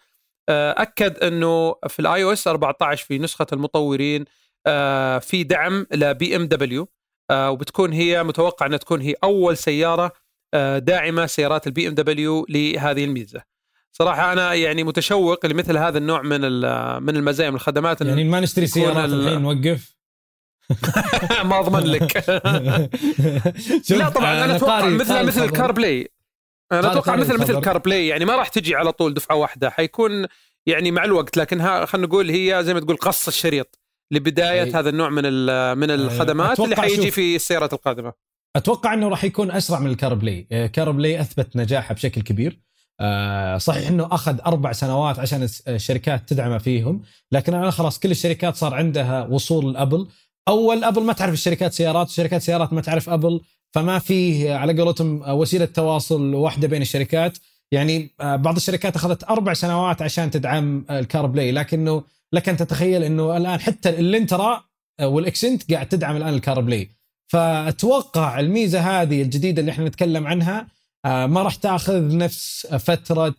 آه، 0.48 0.82
أكد 0.82 1.18
إنه 1.18 1.74
في 1.88 2.00
ال 2.00 2.22
iOS 2.22 2.48
14 2.48 3.04
في 3.04 3.18
نسخة 3.18 3.46
المطورين 3.52 4.24
آه، 4.66 5.18
في 5.18 5.44
دعم 5.44 5.86
ل 5.92 6.36
BMW 6.36 6.88
وبتكون 7.32 7.92
هي 7.92 8.24
متوقع 8.24 8.66
إنها 8.66 8.78
تكون 8.78 9.00
هي 9.00 9.14
أول 9.24 9.56
سيارة 9.56 10.12
داعمة 10.78 11.26
سيارات 11.26 11.66
ال 11.66 11.88
BMW 11.88 12.46
لهذه 12.48 13.04
الميزة. 13.04 13.55
صراحة 13.98 14.32
أنا 14.32 14.54
يعني 14.54 14.84
متشوق 14.84 15.46
لمثل 15.46 15.76
هذا 15.76 15.98
النوع 15.98 16.22
من 16.22 16.40
من 17.02 17.16
المزايا 17.16 17.50
من 17.50 17.56
الخدمات 17.56 18.00
يعني 18.00 18.24
ما 18.24 18.40
نشتري 18.40 18.66
سيارات 18.66 19.08
الحين 19.08 19.42
نوقف 19.42 19.96
ما 21.44 21.60
أضمن 21.60 21.80
لك. 21.80 22.16
لا 23.90 24.08
طبعا 24.08 24.44
أنا 24.44 24.56
أتوقع 24.56 24.88
مثل 24.88 25.26
مثل 25.26 25.44
ال 25.44 25.72
CarPlay 25.72 26.10
أنا 26.72 26.92
أتوقع 26.92 27.16
مثل 27.16 27.38
مثل 27.40 27.60
CarPlay 27.60 28.06
يعني 28.06 28.24
ما 28.24 28.36
راح 28.36 28.48
تجي 28.48 28.74
على 28.74 28.92
طول 28.92 29.14
دفعة 29.14 29.36
واحدة 29.36 29.70
حيكون 29.70 30.26
يعني 30.66 30.90
مع 30.90 31.04
الوقت 31.04 31.36
لكن 31.36 31.86
خلينا 31.86 32.06
نقول 32.06 32.30
هي 32.30 32.64
زي 32.64 32.74
ما 32.74 32.80
تقول 32.80 32.96
قص 32.96 33.28
الشريط 33.28 33.78
لبداية 34.12 34.62
أي. 34.62 34.72
هذا 34.72 34.88
النوع 34.88 35.08
من 35.08 35.22
من 35.78 35.90
الخدمات 35.90 36.60
اللي 36.60 36.76
حيجي 36.76 37.10
في 37.10 37.36
السيارات 37.36 37.72
القادمة. 37.72 38.12
أتوقع 38.56 38.94
إنه 38.94 39.08
راح 39.08 39.24
يكون 39.24 39.50
أسرع 39.50 39.78
من 39.80 39.90
ال 39.90 40.14
CarPlay، 40.14 40.68
CarPlay 40.68 41.20
أثبت 41.20 41.56
نجاحه 41.56 41.94
بشكل 41.94 42.22
كبير. 42.22 42.65
صحيح 43.58 43.88
إنه 43.88 44.08
أخذ 44.12 44.40
أربع 44.46 44.72
سنوات 44.72 45.18
عشان 45.18 45.48
الشركات 45.68 46.28
تدعمه 46.28 46.58
فيهم 46.58 47.02
لكن 47.32 47.54
أنا 47.54 47.70
خلاص 47.70 47.98
كل 47.98 48.10
الشركات 48.10 48.56
صار 48.56 48.74
عندها 48.74 49.26
وصول 49.26 49.72
لابل 49.72 50.06
أول 50.48 50.84
أبل 50.84 51.02
ما 51.02 51.12
تعرف 51.12 51.32
الشركات 51.32 51.72
سيارات 51.72 52.08
شركات 52.08 52.42
سيارات 52.42 52.72
ما 52.72 52.80
تعرف 52.80 53.08
أبل 53.08 53.40
فما 53.74 53.98
فيه 53.98 54.54
على 54.54 54.82
قولتهم 54.82 55.22
وسيلة 55.28 55.64
تواصل 55.64 56.34
واحدة 56.34 56.68
بين 56.68 56.82
الشركات. 56.82 57.38
يعني 57.72 58.10
آه، 58.20 58.36
بعض 58.36 58.56
الشركات 58.56 58.96
أخذت 58.96 59.24
أربع 59.24 59.54
سنوات 59.54 60.02
عشان 60.02 60.30
تدعم 60.30 60.84
ال 60.90 61.26
CarPlay 61.26 61.52
لكنه 61.52 62.02
لك 62.32 62.48
أن 62.48 62.56
تتخيل 62.56 63.02
إنه 63.02 63.36
الآن 63.36 63.60
حتى 63.60 63.88
الإلنترا 63.88 64.64
آه، 65.00 65.08
والأكسنت 65.08 65.72
قاعد 65.72 65.88
تدعم 65.88 66.16
الآن 66.16 66.34
ال 66.34 66.60
CarPlay. 66.60 66.90
فأتوقع 67.28 68.40
الميزة 68.40 68.80
هذه 68.80 69.22
الجديدة 69.22 69.60
اللي 69.60 69.72
إحنا 69.72 69.84
نتكلم 69.84 70.26
عنها 70.26 70.60
آه، 70.60 70.66
ما 71.06 71.42
راح 71.42 71.54
تاخذ 71.54 72.16
نفس 72.16 72.66
فترة 72.66 73.34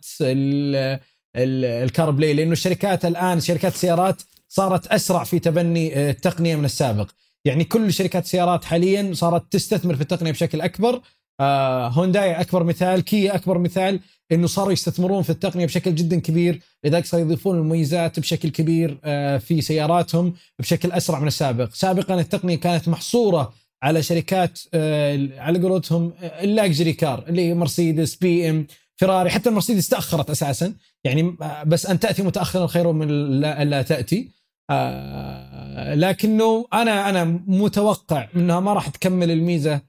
الكار 1.36 2.10
بلاي 2.10 2.34
لأنه 2.34 2.52
الشركات 2.52 3.04
الآن 3.04 3.40
شركات 3.40 3.74
السيارات 3.74 4.22
صارت 4.48 4.86
أسرع 4.86 5.24
في 5.24 5.38
تبني 5.38 5.96
آه، 5.96 6.10
التقنية 6.10 6.56
من 6.56 6.64
السابق. 6.64 7.10
يعني 7.44 7.64
كل 7.64 7.92
شركات 7.92 8.24
السيارات 8.24 8.64
حاليا 8.64 9.14
صارت 9.14 9.52
تستثمر 9.52 9.94
في 9.94 10.00
التقنية 10.00 10.30
بشكل 10.30 10.60
أكبر. 10.60 11.00
آه، 11.40 11.88
هونداي 11.88 12.40
أكبر 12.40 12.64
مثال 12.64 13.00
كيا 13.00 13.34
أكبر 13.34 13.58
مثال 13.58 14.00
إنه 14.32 14.46
صاروا 14.46 14.72
يستثمرون 14.72 15.22
في 15.22 15.30
التقنية 15.30 15.66
بشكل 15.66 15.94
جدا 15.94 16.20
كبير. 16.20 16.60
لذلك 16.84 17.06
صاروا 17.06 17.26
يضيفون 17.26 17.56
المميزات 17.56 18.20
بشكل 18.20 18.48
كبير 18.48 18.98
في 19.38 19.60
سياراتهم 19.60 20.34
بشكل 20.58 20.92
أسرع 20.92 21.18
من 21.18 21.26
السابق. 21.26 21.74
سابقا 21.74 22.14
التقنية 22.14 22.56
كانت 22.56 22.88
محصورة 22.88 23.52
على 23.82 24.02
شركات 24.02 24.60
آه، 24.74 25.40
على 25.40 25.58
قولتهم 25.58 26.12
ال 26.22 26.32
luxury 26.32 26.92
car 26.92 27.24
اللي 27.28 27.54
مرسيدس 27.54 28.16
BM 28.16 28.66
فيراري 28.96 29.30
حتى 29.30 29.48
المرسيدس 29.48 29.88
تأخرت 29.88 30.30
أساسا. 30.30 30.74
يعني 31.04 31.36
آه، 31.42 31.62
بس 31.62 31.86
أن 31.86 31.98
تأتي 32.00 32.22
متاخرا 32.22 32.66
خير 32.66 32.92
من 32.92 33.08
لا, 33.40 33.64
لا 33.64 33.82
تأتي. 33.82 34.30
آه، 34.70 35.94
لكنه 35.94 36.66
أنا 36.72 37.08
أنا 37.08 37.24
متوقع 37.46 38.28
إنها 38.36 38.60
ما 38.60 38.72
راح 38.72 38.88
تكمل 38.88 39.30
الميزة 39.30 39.80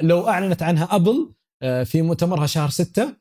لو 0.00 0.28
أعلنت 0.28 0.62
عنها 0.62 0.88
ابل 0.90 1.32
في 1.84 2.02
مؤتمرها 2.02 2.46
شهر 2.46 2.68
ستة. 2.70 3.16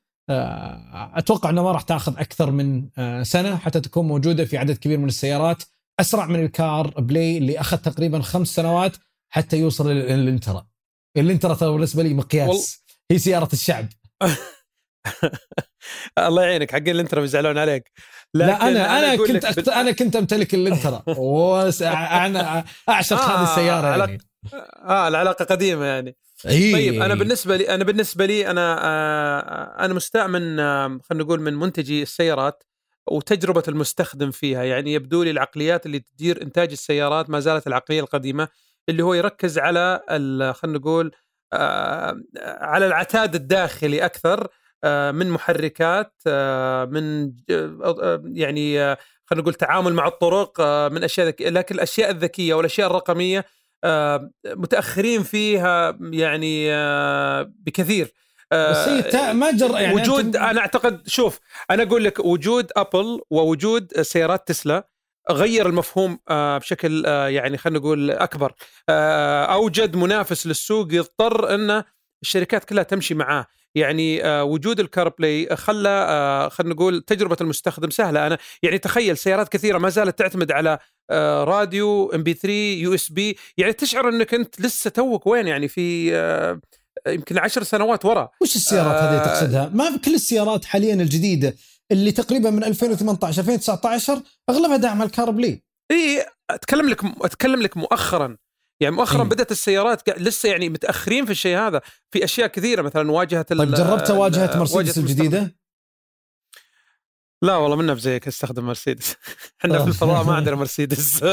أتوقع 1.15 1.49
إنه 1.49 1.63
ما 1.63 1.71
راح 1.71 1.81
تأخذ 1.81 2.19
أكثر 2.19 2.51
من 2.51 2.89
سنة 3.23 3.55
حتى 3.55 3.79
تكون 3.79 4.07
موجودة 4.07 4.45
في 4.45 4.57
عدد 4.57 4.77
كبير 4.77 4.97
من 4.97 5.07
السيارات. 5.07 5.63
أسرع 5.99 6.25
من 6.25 6.39
ال 6.39 6.87
CarPlay 6.87 7.37
اللي 7.37 7.59
أخذ 7.59 7.77
تقريبا 7.77 8.21
خمس 8.21 8.47
سنوات. 8.47 8.97
حتى 9.29 9.57
يوصل 9.57 9.89
للإلنترا 9.91 10.67
الإلنترا. 11.17 11.53
ترى 11.53 11.71
بالنسبة 11.71 12.03
لي 12.03 12.13
مقياس. 12.13 12.49
وال... 12.49 12.59
هي 13.11 13.17
سيارة 13.17 13.49
الشعب. 13.53 13.87
الله 16.19 16.43
يعينك 16.43 16.71
حقين 16.71 16.89
الإلنترا 16.89 17.21
بيزعلون 17.21 17.57
عليك. 17.57 17.91
لا 18.33 18.67
أنا 18.67 18.99
أنا, 18.99 19.15
كنت 19.15 19.45
أخت... 19.45 19.69
أنا 19.69 19.91
كنت 19.91 20.15
أمتلك 20.15 20.53
الإلنترا. 20.53 21.03
أنا 22.25 22.65
اعشق 22.89 23.21
آه 23.21 23.37
هذه 23.37 23.51
السياره 23.51 23.97
يعني. 23.97 24.17
آه 24.53 25.07
العلاقه 25.07 25.45
قديمة 25.45 25.85
يعني. 25.85 26.15
إيه. 26.45 26.73
طيب 26.73 27.01
أنا 27.01 27.15
بالنسبة 27.15 27.57
لي 27.57 27.69
أنا 27.69 27.83
بالنسبة 27.83 28.25
لي 28.25 28.49
أنا 28.49 28.79
آه 28.83 29.85
أنا 29.85 29.93
مستاء 29.93 30.27
من 30.27 30.59
آه 30.59 30.99
خلينا 31.09 31.23
نقول 31.23 31.41
من 31.41 31.53
منتجي 31.53 32.01
السيارات 32.01 32.63
وتجربة 33.11 33.63
المستخدم 33.67 34.31
فيها. 34.31 34.63
يعني 34.63 34.93
يبدو 34.93 35.23
لي 35.23 35.31
العقليات 35.31 35.85
اللي 35.85 35.99
تدير 35.99 36.41
إنتاج 36.41 36.71
السيارات 36.71 37.29
ما 37.29 37.39
زالت 37.39 37.67
العقلية 37.67 37.99
القديمة. 37.99 38.47
اللي 38.89 39.03
هو 39.03 39.13
يركز 39.13 39.59
على 39.59 40.01
خلينا 40.55 40.77
نقول 40.79 41.11
آه، 41.53 42.21
على 42.45 42.87
العتاد 42.87 43.35
الداخلي 43.35 44.05
أكثر 44.05 44.47
آه، 44.83 45.11
من 45.11 45.29
محركات 45.29 46.13
آه، 46.27 46.85
من 46.85 47.31
يعني 48.37 48.95
خلينا 49.25 49.41
نقول 49.41 49.53
تعامل 49.53 49.93
مع 49.93 50.07
الطرق 50.07 50.61
من 50.91 51.03
أشياء 51.03 51.27
ذكية 51.27 51.49
لكن 51.49 51.75
الأشياء 51.75 52.09
الذكية 52.09 52.53
والأشياء 52.53 52.87
الرقمية 52.89 53.45
متأخرين 54.45 55.23
فيها 55.23 55.97
يعني 56.01 56.67
بكثير. 57.45 58.13
بس 58.51 58.87
هي 58.87 59.33
ما 59.33 59.51
جر 59.51 59.79
يعني 59.79 59.95
وجود 59.95 60.35
أنا 60.35 60.59
أعتقد 60.61 61.07
شوف 61.07 61.39
أنا 61.71 61.83
أقول 61.83 62.03
لك 62.03 62.19
وجود 62.25 62.71
أبل 62.77 63.21
ووجود 63.29 64.01
سيارات 64.01 64.47
تسلا 64.47 64.87
غير 65.31 65.69
المفهوم 65.69 66.19
آه، 66.29 66.57
بشكل 66.57 67.03
آه، 67.05 67.27
يعني 67.27 67.57
خلينا 67.57 67.79
نقول 67.79 68.11
أكبر. 68.11 68.53
آه، 68.89 69.45
أوجد 69.45 69.95
منافس 69.95 70.47
للسوق 70.47 70.87
يضطر 70.93 71.55
أن 71.55 71.83
الشركات 72.23 72.65
كلها 72.65 72.83
تمشي 72.83 73.13
معاه. 73.13 73.45
يعني 73.75 74.21
وجود 74.41 74.79
ال 74.79 75.09
CarPlay 75.09 75.55
خلى 75.55 76.49
خلينا 76.51 76.73
نقول 76.73 77.01
تجربة 77.01 77.37
المستخدم 77.41 77.89
سهلة. 77.89 78.27
أنا 78.27 78.37
يعني 78.63 78.77
تخيل 78.77 79.17
سيارات 79.17 79.49
كثيرة 79.49 79.77
ما 79.77 79.89
زالت 79.89 80.19
تعتمد 80.19 80.51
على 80.51 80.79
راديو 81.43 82.11
ام 82.15 82.23
بي 82.23 82.33
3 82.33 82.53
يو 82.53 82.93
اس 82.93 83.11
بي 83.11 83.37
يعني 83.57 83.73
تشعر 83.73 84.09
أنك 84.09 84.33
أنت 84.33 84.61
لسه 84.61 84.89
توك 84.89 85.27
وين؟ 85.27 85.47
يعني 85.47 85.67
في 85.67 86.11
يمكن 87.07 87.37
عشر 87.37 87.63
سنوات 87.63 88.05
ورا. 88.05 88.29
وش 88.41 88.55
السيارات 88.55 89.03
هذه 89.03 89.25
تقصدها؟ 89.25 89.71
ما 89.73 89.97
كل 90.05 90.15
السيارات 90.15 90.65
حاليا 90.65 90.93
الجديدة 90.93 91.55
اللي 91.91 92.11
تقريبا 92.11 92.49
من 92.49 92.63
2018 92.63 93.41
2019 93.41 94.21
أغلبها 94.49 94.77
داعمه 94.77 95.05
ال 95.05 95.31
CarPlay 95.31 95.63
إي 95.91 96.25
أتكلم 96.49 96.89
لك 96.89 97.03
أتكلم 97.21 97.61
لك 97.61 97.77
مؤخرا 97.77 98.37
يعني 98.81 98.95
مؤخرا 98.95 99.23
إيه. 99.23 99.29
بدأت 99.29 99.51
السيارات 99.51 100.09
لسه 100.19 100.49
يعني 100.49 100.69
متأخرين 100.69 101.25
في 101.25 101.31
الشيء 101.31 101.57
هذا 101.57 101.81
في 102.11 102.23
أشياء 102.23 102.47
كثيرة 102.47 102.81
مثلا 102.81 103.11
واجهة 103.11 103.41
طيب 103.41 103.73
جربت 103.73 104.11
واجهة 104.11 104.57
مرسيدس. 104.57 104.97
الجديدة؟ 104.97 105.55
لا 107.41 107.55
والله 107.55 107.75
منا 107.75 107.93
بزيك 107.93 108.27
استخدم 108.27 108.65
مرسيدس 108.65 109.15
إحنا 109.61 109.83
في 109.83 109.87
الفضاء 109.87 110.23
ما 110.23 110.35
عندنا 110.35 110.55
مرسيدس 110.55 111.23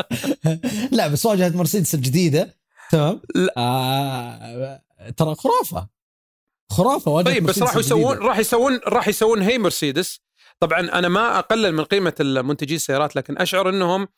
لا 0.96 1.08
بس 1.08 1.26
واجهة 1.26 1.56
مرسيدس 1.56 1.94
الجديدة 1.94 2.54
تمام. 2.90 3.20
آه 3.56 4.82
ترى 5.16 5.34
خرافة 5.34 5.88
خرافة 6.70 7.10
واجهه 7.10 7.32
طيب 7.32 7.46
بس 7.46 7.62
راح 7.62 7.76
يسوون. 7.76 8.18
راح 8.18 8.38
يسوون 8.38 8.80
راح 8.86 9.08
يسوون 9.08 9.42
هي 9.42 9.58
مرسيدس. 9.58 10.20
طبعا 10.60 10.80
أنا 10.80 11.08
ما 11.08 11.38
أقلل 11.38 11.72
من 11.72 11.84
قيمة 11.84 12.14
المنتجي 12.20 12.74
السيارات 12.74 13.16
لكن 13.16 13.38
أشعر 13.38 13.68
إنهم 13.68 14.08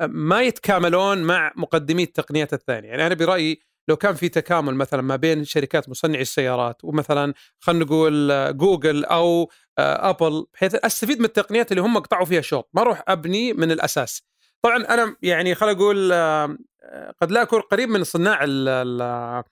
ما 0.00 0.42
يتكاملون 0.42 1.22
مع 1.22 1.52
مقدمي 1.56 2.02
التقنيات 2.02 2.52
الثانية. 2.52 2.88
يعني 2.88 3.06
أنا 3.06 3.14
برأيي 3.14 3.60
لو 3.88 3.96
كان 3.96 4.14
في 4.14 4.28
تكامل 4.28 4.74
مثلا 4.74 5.02
ما 5.02 5.16
بين 5.16 5.44
شركات 5.44 5.88
مصنعي 5.88 6.22
السيارات 6.22 6.84
ومثلا 6.84 7.34
خلينا 7.60 7.84
نقول 7.84 8.56
جوجل 8.56 9.04
أو 9.04 9.50
أبل 9.78 10.46
بحيث 10.54 10.74
أستفيد 10.74 11.18
من 11.18 11.24
التقنيات 11.24 11.72
اللي 11.72 11.82
هم 11.82 11.98
قطعوا 11.98 12.24
فيها 12.24 12.40
شوط. 12.40 12.70
ما 12.74 12.82
أروح 12.82 13.02
أبني 13.08 13.52
من 13.52 13.70
الأساس. 13.72 14.22
طبعا 14.62 14.76
أنا 14.76 15.16
يعني 15.22 15.54
خلينا 15.54 15.76
نقول 15.76 16.12
آه، 16.12 16.56
قد 17.22 17.32
لا 17.32 17.42
أكون 17.42 17.60
قريب 17.60 17.88
من 17.88 18.04
صناع 18.04 18.38
خلينا 18.40 19.44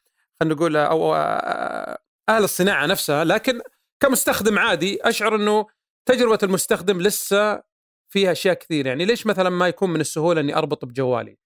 نقول 0.43 0.77
آه، 0.77 0.85
أو 0.87 1.15
آه، 1.15 1.99
أهل 2.29 2.45
الصناعة 2.45 2.87
نفسها 2.87 3.25
لكن 3.25 3.61
كمستخدم 4.01 4.59
عادي 4.59 4.99
أشعر 5.03 5.37
إنه 5.37 5.67
تجربة 6.07 6.39
المستخدم 6.43 7.01
لسه 7.01 7.63
فيها 8.09 8.33
أشياء 8.33 8.55
كثير 8.55 8.87
يعني 8.87 9.05
ليش 9.05 9.27
مثلا 9.27 9.51
ما 9.51 9.69
يكون 9.69 9.91
من 9.91 10.01
السهولة 10.01 10.41
إني 10.41 10.57
أربط 10.57 10.85
بجوالي؟ 10.85 11.37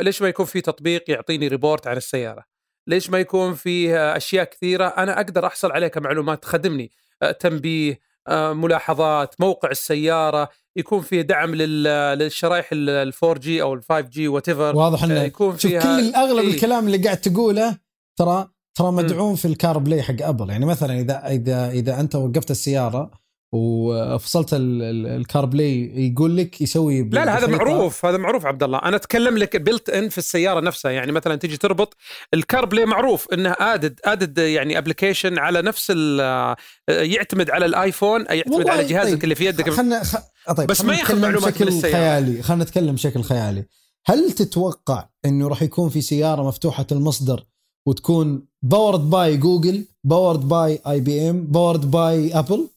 ليش 0.00 0.22
ما 0.22 0.28
يكون 0.28 0.46
في 0.46 0.60
تطبيق 0.60 1.10
يعطيني 1.10 1.48
ريبورت 1.48 1.86
عن 1.86 1.96
السيارة؟ 1.96 2.44
ليش 2.86 3.10
ما 3.10 3.18
يكون 3.18 3.54
في 3.54 3.96
أشياء 3.96 4.44
كثيرة 4.44 4.86
أنا 4.88 5.16
أقدر 5.20 5.46
أحصل 5.46 5.72
عليها 5.72 5.88
كمعلومات 5.88 6.42
تخدمني؟ 6.42 6.90
آه، 7.22 7.30
تنبيه 7.30 8.00
آه، 8.28 8.52
ملاحظات 8.52 9.34
موقع 9.40 9.70
السيارة 9.70 10.48
يكون 10.76 11.00
فيه 11.00 11.20
دعم 11.20 11.54
لل- 11.54 12.18
للشرائح 12.18 12.68
ال 12.72 13.12
4G 13.24 13.62
أو 13.62 13.74
ال 13.74 13.82
5G 13.82 14.28
whatever 14.28 14.76
واضح 14.76 15.04
إنه 15.04 15.22
يكون 15.22 15.58
شوف 15.58 15.70
فيها 15.70 15.80
كل 15.80 16.14
أغلب 16.14 16.44
إيه. 16.44 16.54
الكلام 16.54 16.86
اللي 16.86 16.98
قاعد 16.98 17.20
تقوله 17.20 17.78
ترى 18.16 18.48
ترى 18.80 18.92
مدعوم 18.92 19.36
في 19.36 19.44
ال 19.44 19.78
CarPlay 19.78 20.02
حق 20.02 20.14
ابل 20.22 20.50
يعني 20.50 20.66
مثلا 20.66 21.00
اذا 21.00 21.26
اذا 21.26 21.70
إذا 21.70 22.00
أنت 22.00 22.14
وقفت 22.14 22.50
السيارة 22.50 23.10
وفصلت 23.52 24.54
ال- 24.54 24.82
ال- 24.82 25.06
ال 25.06 25.44
CarPlay 25.44 25.92
يقول 26.12 26.36
لك 26.36 26.60
يسوي 26.60 27.02
لا 27.02 27.24
لا 27.24 27.38
هذا 27.38 27.46
معروف 27.46 28.04
هذا 28.06 28.16
معروف 28.16 28.46
عبد 28.46 28.62
الله. 28.62 28.78
أنا 28.78 28.96
أتكلم 28.96 29.38
لك 29.38 29.56
built-in 29.56 30.08
في 30.08 30.18
السيارة 30.18 30.60
نفسها. 30.60 30.90
يعني 30.90 31.12
مثلا 31.12 31.36
تيجي 31.36 31.56
تربط 31.56 31.96
ال 32.34 32.64
CarPlay 32.64 32.86
معروف 32.86 33.26
انه 33.32 33.56
add 33.60 34.00
add 34.04 34.38
يعني 34.38 34.78
application 34.78 35.38
على 35.38 35.62
نفس 35.62 35.86
ال- 35.96 36.56
يعتمد 36.88 37.50
على 37.50 37.66
الآيفون 37.66 38.24
يعتمد 38.30 38.68
على 38.68 38.84
جهازك 38.84 39.10
طيب. 39.10 39.24
اللي 39.24 39.34
في 39.34 39.46
يدك. 39.46 39.70
خلنا 39.70 40.02
خ... 40.04 40.16
طيب 40.56 40.66
بس 40.68 40.84
ما 40.84 40.94
ياخذ 40.94 41.20
معلومات 41.20 41.44
من 41.44 41.50
بشكل 41.52 41.68
السيارة. 41.68 41.92
خيالي. 41.92 42.42
خلينا 42.42 42.64
نتكلم 42.64 42.94
بشكل 42.94 43.22
خيالي. 43.22 43.64
هل 44.06 44.32
تتوقع 44.32 45.08
إنه 45.24 45.48
راح 45.48 45.62
يكون 45.62 45.88
في 45.90 46.00
سيارة 46.00 46.42
مفتوحة 46.48 46.86
المصدر 46.92 47.44
وتكون 47.88 48.48
powered 48.62 49.00
by 49.10 49.36
Google 49.36 49.86
powered 50.04 50.48
by 50.48 50.80
IBM 50.86 51.46
powered 51.46 51.90
by 51.90 52.38
Apple 52.38 52.68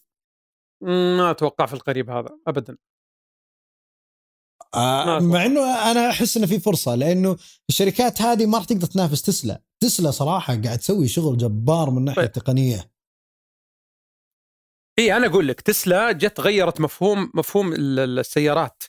ما 1.17 1.31
أتوقع 1.31 1.65
في 1.65 1.73
القريب 1.73 2.09
هذا 2.09 2.29
ابدا. 2.47 2.77
آه 4.75 5.19
مع 5.19 5.45
إنه 5.45 5.91
أنا 5.91 6.09
أحس 6.09 6.37
إنه 6.37 6.45
في 6.47 6.59
فرصة 6.59 6.95
لأنه 6.95 7.37
الشركات 7.69 8.21
هذه 8.21 8.45
ما 8.45 8.57
راح 8.57 8.65
تقدر 8.65 8.87
تنافس 8.87 9.21
تسلا. 9.21 9.61
تسلا 9.79 10.11
صراحة 10.11 10.61
قاعد 10.61 10.77
تسوي 10.77 11.07
شغل 11.07 11.37
جبار 11.37 11.89
من 11.89 12.03
ناحية 12.05 12.21
طيب. 12.21 12.31
تقنيه 12.31 12.91
إي 14.99 15.17
أنا 15.17 15.27
أقول 15.27 15.47
لك 15.47 15.61
تسلا 15.61 16.11
جت 16.11 16.39
غيرت 16.39 16.81
مفهوم 16.81 17.31
مفهوم 17.33 17.73
ال- 17.73 17.99
ال- 17.99 18.19
السيارات. 18.19 18.83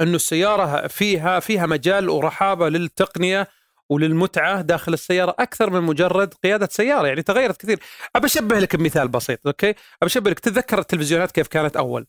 إنه 0.00 0.16
السيارة 0.16 0.86
فيها 0.86 1.40
فيها 1.40 1.66
مجال 1.66 2.08
ورحابة 2.08 2.68
للتقنية 2.68 3.48
وللمتعة 3.90 4.60
داخل 4.60 4.92
السيارة 4.92 5.34
أكثر 5.38 5.70
من 5.70 5.80
مجرد 5.80 6.34
قيادة 6.34 6.68
سيارة 6.72 7.06
يعني 7.06 7.22
تغيرت 7.22 7.60
كثير. 7.60 7.78
ابى 8.16 8.26
أشبه 8.26 8.58
لك 8.58 8.76
بمثال 8.76 9.08
بسيط 9.08 9.46
أوكي؟ 9.46 9.74
ابى 10.02 10.30
لك 10.30 10.38
تتذكر 10.38 10.78
التلفزيونات 10.78 11.32
كيف 11.32 11.48
كانت 11.48 11.76
أول؟ 11.76 12.06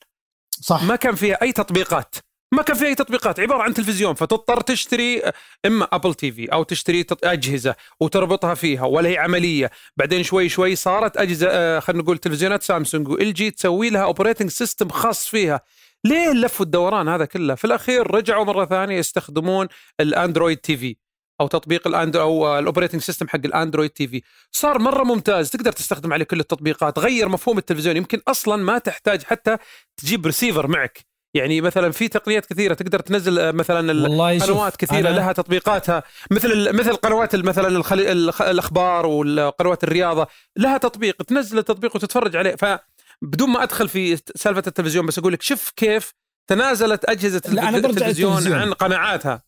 صح. 0.62 0.84
ما 0.84 0.96
كان 0.96 1.16
فيها 1.16 1.42
أي 1.42 1.52
تطبيقات 1.52 2.16
ما 2.54 2.62
كان 2.62 2.76
فيها 2.76 2.88
أي 2.88 2.96
تطبيقات 2.96 3.40
عبارة 3.40 3.62
عن 3.62 3.74
تلفزيون 3.74 4.14
فتضطر 4.14 4.62
تشتري 4.62 5.22
إما 5.66 5.88
Apple 5.92 6.14
TV 6.14 6.54
أو 6.54 6.64
تشتري 6.64 7.06
أجهزة 7.24 7.76
وتربطها 8.00 8.54
فيها 8.54 8.86
ولا 8.86 9.10
هي 9.10 9.18
عملية. 9.18 9.72
بعدين 9.98 10.24
شوي 10.24 10.50
شوي 10.50 10.76
صارت 10.76 11.18
أجهزة 11.18 11.48
آه، 11.50 11.80
خلينا 11.80 12.04
نقول 12.04 12.18
تلفزيونات 12.18 12.64
سامسونج 12.64 13.08
و 13.08 13.34
LG 13.34 13.52
تسوي 13.52 13.90
لها 13.90 14.04
operating 14.04 14.50
system 14.50 14.90
خاص 14.90 15.28
فيها. 15.28 15.62
ليه 16.04 16.32
اللف 16.32 16.62
والدوران 16.62 17.08
هذا 17.08 17.26
كله؟ 17.26 17.56
في 17.56 17.66
الأخير 17.66 18.12
رجعوا 18.16 18.46
مرة 18.46 18.66
ثانية 18.66 18.98
يستخدمون 18.98 19.68
ال 20.00 20.58
Android 20.58 20.78
TV 20.78 20.96
أو 21.42 21.48
تطبيق 21.48 21.88
الاندرو 21.88 22.22
أو 22.24 22.60
ال 22.60 22.64
operating 22.64 23.02
system 23.02 23.28
حق 23.28 23.40
ال 23.46 23.90
Android 23.90 24.08
TV. 24.08 24.22
صار 24.52 24.80
مرة 24.80 25.04
ممتاز. 25.04 25.50
تقدر 25.50 25.72
تستخدم 25.72 26.14
عليه 26.14 26.26
كل 26.26 26.40
التطبيقات. 26.40 27.00
غير 27.00 27.30
مفهوم 27.30 27.58
التلفزيون. 27.58 27.98
يمكن 27.98 28.22
أصلا 28.28 28.64
ما 28.64 28.78
تحتاج 28.78 29.24
حتى 29.24 29.58
تجيب 29.98 30.26
ريسيفر 30.26 30.68
معك. 30.68 31.00
يعني 31.34 31.62
مثلا 31.62 31.92
في 31.92 32.08
تقنيات 32.08 32.46
كثيرة. 32.46 32.74
تقدر 32.74 33.00
تنزل 33.00 33.40
آه، 33.40 33.52
مثلا 33.52 34.04
قنوات 34.46 34.76
كثيرة 34.76 35.02
أنا- 35.10 35.16
لها 35.16 35.34
تطبيقاتها. 35.34 36.04
مثل 36.32 36.76
مثل 36.76 36.96
قنوات 36.96 37.36
مثلا 37.36 37.68
الخلي 37.68 38.12
الخ- 38.12 38.42
الأخبار 38.42 39.06
والقنوات 39.06 39.84
الرياضة. 39.84 40.28
لها 40.58 40.78
تطبيق. 40.78 41.24
تنزل 41.24 41.58
التطبيق 41.58 41.96
وتتفرج 41.96 42.36
عليه. 42.36 42.56
فبدون 42.56 43.50
ما 43.50 43.64
أدخل 43.64 43.90
في 43.90 44.18
سالفة 44.36 44.64
التلفزيون 44.68 45.06
بس 45.06 45.20
أقول 45.20 45.34
لك 45.34 45.42
شوف 45.42 45.70
كيف 45.76 46.14
تنازلت 46.50 47.06
أجهزة 47.06 47.38
التلفزيون 47.38 47.74
للتلفزيون. 47.76 48.54
عن 48.60 48.74
قناعاتها. 48.74 49.44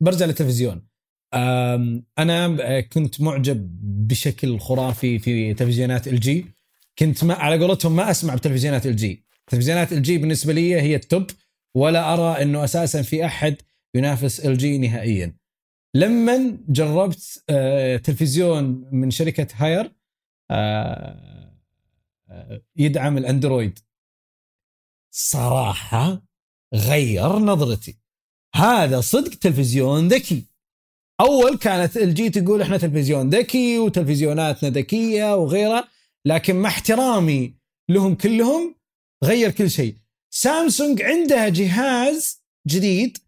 برجع 0.00 0.26
للتلفزيون. 0.26 0.88
أنا 1.34 2.80
كنت 2.80 3.20
معجب 3.20 3.68
بشكل 4.08 4.58
خرافي 4.58 5.18
في 5.18 5.54
تلفزيونات 5.54 6.08
LG 6.08 6.46
كنت 6.98 7.24
ما 7.24 7.34
على 7.34 7.64
قولتهم 7.64 7.96
ما 7.96 8.10
أسمع 8.10 8.34
بتلفزيونات 8.34 8.86
LG 8.86 9.24
تلفزيونات 9.46 9.92
LG 9.92 10.18
بالنسبة 10.18 10.52
لي 10.52 10.80
هي 10.80 10.94
ال 10.94 11.03
top 11.03 11.30
ولا 11.74 12.14
أرى 12.14 12.42
إنه 12.42 12.64
أساسا 12.64 13.02
في 13.02 13.24
أحد 13.26 13.56
ينافس 13.94 14.40
LG 14.40 14.78
نهائيا. 14.78 15.36
لما 15.94 16.58
جربت 16.68 17.44
آه، 17.50 17.96
تلفزيون 17.96 18.88
من 18.92 19.10
شركة 19.10 19.46
هاير 19.54 19.92
آه، 20.50 21.54
آه، 22.30 22.62
يدعم 22.76 23.18
الأندرويد. 23.18 23.78
صراحة 25.10 26.22
غير 26.74 27.38
نظرتي. 27.38 27.98
هذا 28.54 29.00
صدق 29.00 29.38
تلفزيون 29.38 30.08
ذكي. 30.08 30.47
اول 31.20 31.56
كانت 31.58 31.96
ال 31.96 32.07
LG 32.07 32.30
تقول 32.30 32.62
إحنا 32.62 32.76
تلفزيون 32.76 33.30
ذكي 33.30 33.78
وتلفزيوناتنا 33.78 34.70
ذكيه 34.70 35.34
وغيرها 35.36 35.88
لكن 36.24 36.56
مع 36.56 36.68
احترامي 36.68 37.54
لهم 37.90 38.14
كلهم 38.14 38.74
غير 39.24 39.50
كل 39.50 39.70
شيء 39.70 39.94
سامسونج 40.34 41.02
عندها 41.02 41.48
جهاز 41.48 42.42
جديد 42.68 43.18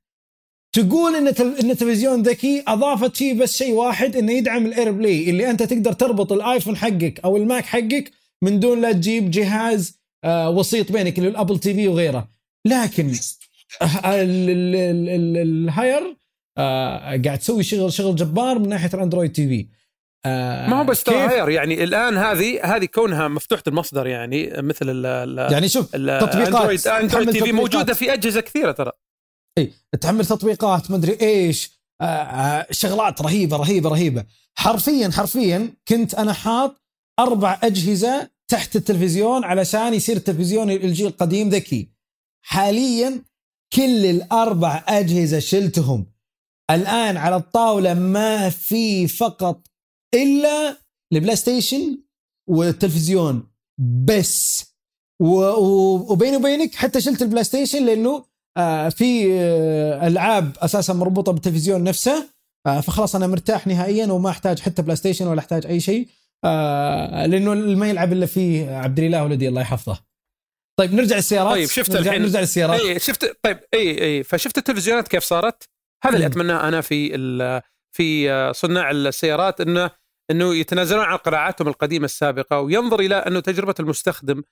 تقول 0.72 1.14
ان. 1.16 1.28
ان 1.28 1.76
تلفزيون 1.76 2.22
ذكي 2.22 2.62
اضافت 2.68 3.16
فيه 3.16 3.34
بس 3.34 3.56
شيء 3.56 3.72
واحد 3.72 4.16
انه 4.16 4.32
يدعم 4.32 4.66
ال 4.66 4.90
AirPlay 4.90 5.30
اللي 5.30 5.50
انت 5.50 5.62
تقدر 5.62 5.92
تربط 5.92 6.32
الايفون 6.32 6.76
حقك 6.76 7.20
أو 7.24 7.36
الماك 7.36 7.64
حقك 7.64 8.12
من 8.42 8.60
دون 8.60 8.80
لا 8.80 8.92
تجيب 8.92 9.30
جهاز 9.30 10.00
آه 10.24 10.50
وسيط 10.50 10.92
بينك 10.92 11.18
اللي 11.18 11.28
ال 11.28 11.58
Apple 11.58 11.74
TV 11.74 11.88
وغيره 11.88 12.28
لكن 12.66 13.06
ال- 13.06 14.04
ال- 14.04 14.76
ال- 14.76 15.08
ال- 15.08 15.36
الهاير 15.36 16.02
آه 16.02 16.19
قاعد 17.24 17.38
تسوي 17.38 17.62
شغل 17.62 17.92
شغل 17.92 18.16
جبار 18.16 18.58
من 18.58 18.68
ناحية 18.68 18.90
ال 18.94 19.32
Android 19.32 19.48
TV. 19.48 19.68
آه 20.24 20.68
ما 20.68 20.80
هو 20.80 20.84
بس 20.84 21.02
ترى 21.04 21.14
كيف- 21.22 21.32
غير 21.32 21.48
يعني 21.48 21.84
الآن 21.84 22.16
هذه 22.16 22.76
هذه 22.76 22.84
كونها 22.84 23.28
مفتوحة 23.28 23.62
المصدر 23.66 24.06
يعني 24.06 24.50
مثل 24.56 24.86
ال 25.06 25.52
يعني 25.52 25.68
شوف 25.68 25.94
ال- 25.94 26.20
تطبيقات. 26.20 26.86
Android 26.86 27.30
TV. 27.30 27.52
موجودة 27.52 27.94
في 27.94 28.12
أجهزة 28.12 28.40
كثيرة 28.40 28.72
ترى. 28.72 28.92
إي 29.58 29.72
تحمل 30.00 30.26
تطبيقات 30.26 30.90
مدري 30.90 31.18
إيش. 31.22 31.80
آه 32.00 32.04
آه 32.04 32.66
شغلات 32.70 33.22
رهيبة 33.22 33.56
رهيبة 33.56 33.90
رهيبة. 33.90 34.24
حرفيا 34.54 35.10
حرفيا 35.10 35.74
كنت 35.88 36.14
أنا 36.14 36.32
حاط 36.32 36.82
أربع 37.18 37.58
أجهزة 37.62 38.30
تحت 38.48 38.76
التلفزيون 38.76 39.44
علشان 39.44 39.94
يصير 39.94 40.16
التلفزيون 40.16 40.70
LG 40.70 41.06
القديم 41.06 41.48
ذكي. 41.48 41.90
حاليا 42.42 43.22
كل 43.72 44.06
الأربع 44.06 44.84
أجهزة 44.88 45.38
شلتهم. 45.38 46.06
الآن 46.70 47.16
على 47.16 47.36
الطاولة 47.36 47.94
ما 47.94 48.50
في 48.50 49.08
فقط 49.08 49.66
إلا 50.14 50.76
ال 51.12 51.36
PlayStation 51.36 51.98
والتلفزيون 52.48 53.50
بس. 54.04 54.70
وبيني 55.20 56.36
وبينك 56.36 56.74
حتى 56.74 57.00
شلت 57.00 57.22
ال 57.22 57.44
PlayStation 57.44 57.86
لأنه 57.86 58.24
آه 58.56 58.88
في 58.88 59.32
آه 59.32 60.06
ألعاب 60.06 60.56
أساسا 60.58 60.92
مربوطة 60.92 61.32
بالتلفزيون 61.32 61.84
نفسه 61.84 62.28
آه 62.66 62.80
فخلاص 62.80 63.14
أنا 63.14 63.26
مرتاح 63.26 63.66
نهائيا 63.66 64.06
وما 64.06 64.30
أحتاج 64.30 64.60
حتى 64.60 64.82
PlayStation 64.82 65.26
ولا 65.26 65.40
أحتاج 65.40 65.66
أي 65.66 65.80
شيء 65.80 66.08
لأنه 67.26 67.54
ما 67.54 67.88
يلعب 67.88 68.12
إلا 68.12 68.26
فيه 68.26 68.70
عبد 68.70 68.98
الإله 68.98 69.24
ولدي 69.24 69.48
الله 69.48 69.60
يحفظه. 69.60 70.00
طيب 70.78 70.94
نرجع 70.94 71.16
للسيارات. 71.16 71.52
طيب 71.52 71.68
شفت 71.68 71.90
نرجع, 71.90 72.10
الحين 72.10 72.22
نرجع 72.22 72.40
للسيارات. 72.40 72.80
اي 72.80 72.98
شفت 72.98 73.36
طيب 73.42 73.58
اي 73.74 74.04
اي 74.04 74.22
فشفت 74.22 74.58
التلفزيونات 74.58 75.08
كيف 75.08 75.24
صارت؟ 75.24 75.68
هذا 76.02 76.14
اللي. 76.14 76.26
اتمناه 76.26 76.68
أنا 76.68 76.80
في 76.80 77.16
في 77.92 78.52
صناع 78.54 78.90
السيارات 78.90 79.60
انه 79.60 79.90
إنه 80.30 80.54
يتنازلون 80.54 81.04
عن 81.04 81.16
قناعاتهم 81.16 81.68
القديمة 81.68 82.04
السابقة 82.04 82.60
وينظر 82.60 83.00
إلى 83.00 83.14
انه 83.14 83.40
تجربة 83.40 83.74
المستخدم 83.80 84.42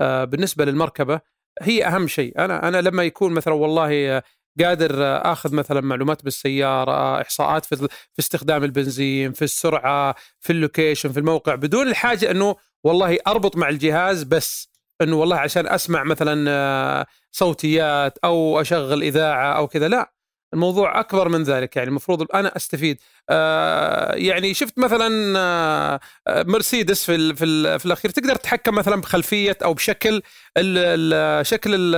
آه، 0.00 0.24
بالنسبة 0.24 0.64
للمركبة 0.64 1.20
هي 1.62 1.86
أهم 1.86 2.06
شيء. 2.08 2.38
أنا 2.38 2.68
أنا 2.68 2.80
لما 2.80 3.02
يكون 3.04 3.32
مثلا 3.32 3.54
والله 3.54 4.16
آه، 4.16 4.22
قادر 4.60 5.04
آه، 5.04 5.32
آخذ 5.32 5.54
مثلا 5.54 5.80
معلومات 5.80 6.24
بالسيارة 6.24 7.20
إحصاءات 7.20 7.64
في 7.64 7.76
في 7.86 8.18
استخدام 8.18 8.64
البنزين 8.64 9.32
في 9.32 9.42
السرعة 9.42 10.14
في 10.40 10.52
ال 10.52 10.59
location 10.59 11.12
في 11.12 11.18
الموقع 11.18 11.54
بدون 11.54 11.88
الحاجة 11.88 12.30
إنه 12.30 12.56
والله 12.84 13.18
أربط 13.26 13.56
مع 13.56 13.68
الجهاز 13.68 14.22
بس. 14.22 14.68
إنه 15.02 15.16
والله 15.16 15.36
عشان 15.36 15.66
أسمع 15.66 16.04
مثلا 16.04 17.06
صوتيات 17.32 18.18
أو 18.24 18.60
أشغل 18.60 19.02
إذاعة 19.02 19.56
أو 19.56 19.68
كذا. 19.68 19.88
لا 19.88 20.12
الموضوع 20.54 21.00
أكبر 21.00 21.28
من 21.28 21.42
ذلك 21.42 21.76
يعني 21.76 21.88
المفروض 21.88 22.26
أنا 22.34 22.56
أستفيد. 22.56 22.98
آه 23.30 24.14
يعني 24.14 24.54
شفت 24.54 24.78
مثلا 24.78 25.38
آه 25.38 26.00
مرسيدس 26.28 27.04
في 27.04 27.14
ال 27.14 27.36
في, 27.36 27.44
ال 27.44 27.80
في 27.80 27.86
الأخير 27.86 28.10
تقدر 28.10 28.34
تتحكم 28.34 28.74
مثلا 28.74 29.00
بخلفية 29.00 29.58
أو 29.64 29.74
بشكل 29.74 30.22
ال 30.58 31.46
شكل 31.46 31.92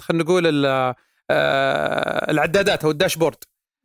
خلينا 0.00 0.24
نقول 0.24 0.66
آه 0.66 2.30
العدادات 2.30 2.84
أو 2.84 2.90
الداشبورد. 2.90 3.36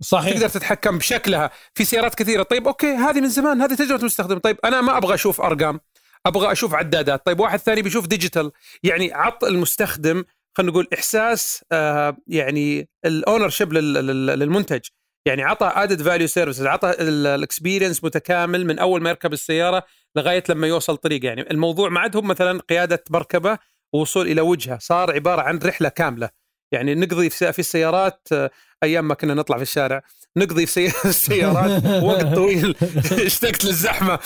صحيح. 0.02 0.34
تقدر 0.34 0.50
تتحكم 0.50 0.98
بشكلها 0.98 1.52
في 1.74 1.86
سيارات 1.86 2.16
كثيرة. 2.16 2.44
طيب 2.44 2.68
أوكي 2.68 2.94
هذه 2.94 3.22
من 3.22 3.30
زمان 3.30 3.62
هذه 3.62 3.74
تجربة 3.74 4.02
المستخدم 4.02 4.38
طيب 4.38 4.58
أنا 4.66 4.82
ما 4.82 4.98
أبغى 4.98 5.14
أشوف 5.14 5.42
أرقام 5.42 5.80
أبغى 6.26 6.52
أشوف 6.52 6.74
عدادات. 6.74 7.26
طيب 7.26 7.40
واحد 7.40 7.60
ثاني 7.60 7.82
بيشوف 7.82 8.08
digital. 8.08 8.52
يعني 8.84 9.14
عط 9.14 9.44
المستخدم 9.44 10.24
خلينا 10.58 10.72
نقول 10.72 10.88
إحساس 10.94 11.66
آه 11.72 12.18
يعني 12.28 12.90
ال 13.06 13.50
ownership 13.50 13.74
للمنتج. 13.74 14.80
يعني 15.28 15.44
عطى 15.44 15.72
added 15.76 16.02
value 16.02 16.28
services 16.28 16.66
عطى 16.66 16.90
ال 17.00 17.09
experience 17.09 18.04
متكامل 18.04 18.66
من 18.66 18.80
أول 18.80 19.02
ما 19.02 19.10
يركب 19.10 19.34
السيارة 19.34 19.84
لغاية 20.18 20.44
لما 20.50 20.68
يوصل 20.68 20.98
طريق 20.98 21.26
يعني 21.26 21.52
الموضوع 21.52 21.90
ما 21.90 22.00
عاد 22.00 22.16
هو 22.16 22.22
مثلا 22.22 22.62
قيادة 22.70 23.04
مركبة 23.10 23.58
ووصول 23.94 24.28
إلى 24.28 24.42
وجهه 24.42 24.78
صار 24.78 25.12
عبارة 25.14 25.42
عن 25.42 25.58
رحلة 25.58 25.90
كاملة. 25.90 26.30
يعني 26.72 26.96
نقضي 26.96 27.30
في 27.30 27.54
في 27.54 27.60
السيارات 27.60 28.28
آه، 28.32 28.52
أيام 28.84 29.08
ما 29.08 29.14
كنا 29.14 29.34
نطلع 29.34 29.58
في 29.58 29.64
الشارع 29.64 30.02
نقضي 30.38 30.66
في 30.66 30.72
سي- 30.72 30.94
السيارات 31.10 32.04
وقت 32.04 32.26
طويل. 32.36 32.76
اشتقت 33.26 33.66
للزحمة. 33.66 34.20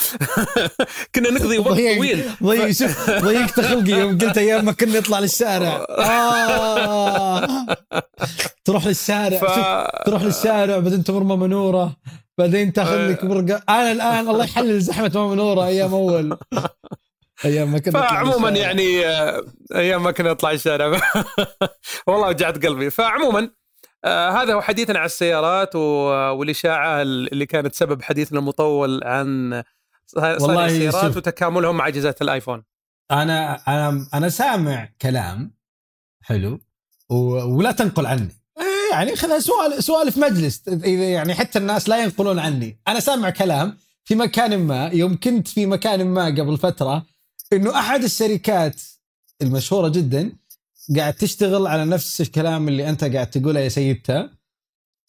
كنا 1.14 1.30
نقضي 1.30 1.58
وقت 1.58 1.68
ضيق- 1.72 1.96
طويل. 1.96 2.24
ضيق 2.42 2.70
شوف 2.70 3.10
ضيقت 3.10 3.60
خلقي 3.60 3.90
يوم 3.92 4.18
قلت 4.18 4.38
أيام 4.38 4.64
ما 4.64 4.72
كنا 4.72 4.98
نطلع 4.98 5.18
للشارع. 5.18 5.86
آه. 5.90 7.66
تروح 8.64 8.86
للشارع 8.86 9.38
ف... 9.38 9.44
تروح 10.06 10.22
للشارع 10.22 10.78
بعدين 10.78 11.04
تمر 11.04 11.22
ماما 11.22 11.46
نوره 11.46 11.96
بعدين 12.38 12.72
تاخذ 12.72 13.08
لك 13.10 13.24
برقه 13.24 13.62
أنا 13.68 13.92
الآن 13.92 14.28
الله 14.28 14.44
يحلل 14.44 14.80
زحمة 14.80 15.12
ماما 15.14 15.34
نوره 15.34 15.66
أيام 15.66 15.94
أول. 15.94 16.38
أيام 17.44 17.72
ما 17.72 17.78
كنا 17.78 17.98
نطلع 17.98 18.08
فعموما. 18.08 18.48
يعني 18.50 19.06
آه، 19.06 19.44
أيام 19.74 20.02
ما 20.02 20.10
كنا 20.10 20.30
نطلع 20.30 20.50
الشارع 20.50 20.86
والله 22.06 22.28
وجعت 22.28 22.66
قلبي. 22.66 22.90
فعموما 22.90 23.50
آه 24.04 24.30
هذا 24.30 24.54
هو 24.54 24.62
حديثنا 24.62 24.98
عن 24.98 25.04
السيارات 25.06 25.76
والاشاعه 25.76 27.02
اللي 27.02 27.46
كانت 27.46 27.74
سبب 27.74 28.02
حديثنا 28.02 28.38
المطول 28.38 29.04
عن 29.04 29.62
والله 30.16 30.66
السيارات 30.66 31.06
شوف. 31.06 31.16
وتكاملهم 31.16 31.76
مع 31.76 31.88
أجهزة 31.88 32.14
الآيفون. 32.22 32.62
أنا 33.10 33.62
أنا 33.68 34.06
أنا 34.14 34.28
سامع 34.28 34.88
كلام 35.02 35.54
حلو 36.22 36.60
ولا 37.10 37.72
تنقل 37.72 38.06
عني. 38.06 38.28
إيه 38.58 38.92
يعني 38.92 39.16
خذها 39.16 39.38
سؤال 39.38 39.84
سؤال 39.84 40.12
في 40.12 40.20
مجلس. 40.20 40.62
إذا 40.68 41.04
يعني 41.04 41.34
حتى 41.34 41.58
الناس 41.58 41.88
لا 41.88 42.02
ينقلون 42.02 42.38
عني. 42.38 42.80
أنا 42.88 43.00
سامع 43.00 43.30
كلام 43.30 43.78
في 44.04 44.14
مكان 44.14 44.58
ما 44.58 44.90
يوم 44.92 45.18
كنت 45.22 45.48
في 45.48 45.66
مكان 45.66 46.06
ما 46.06 46.26
قبل 46.26 46.58
فترة 46.58 47.06
إنه 47.52 47.78
أحد 47.78 48.02
الشركات 48.02 48.80
المشهورة 49.42 49.88
جدا 49.88 50.32
قاعد 50.96 51.14
تشتغل 51.14 51.66
على 51.66 51.84
نفس 51.84 52.20
الكلام 52.20 52.68
اللي 52.68 52.88
أنت 52.88 53.04
قاعد 53.04 53.30
تقوله 53.30 53.60
يا 53.60 53.68
سيدتا 53.68 54.30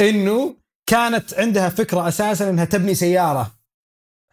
إنه 0.02 0.56
كانت 0.86 1.34
عندها 1.34 1.70
فكرة 1.70 2.08
أساسا 2.08 2.50
إنها 2.50 2.66
تبني 2.66 2.96
سيارة. 2.96 3.52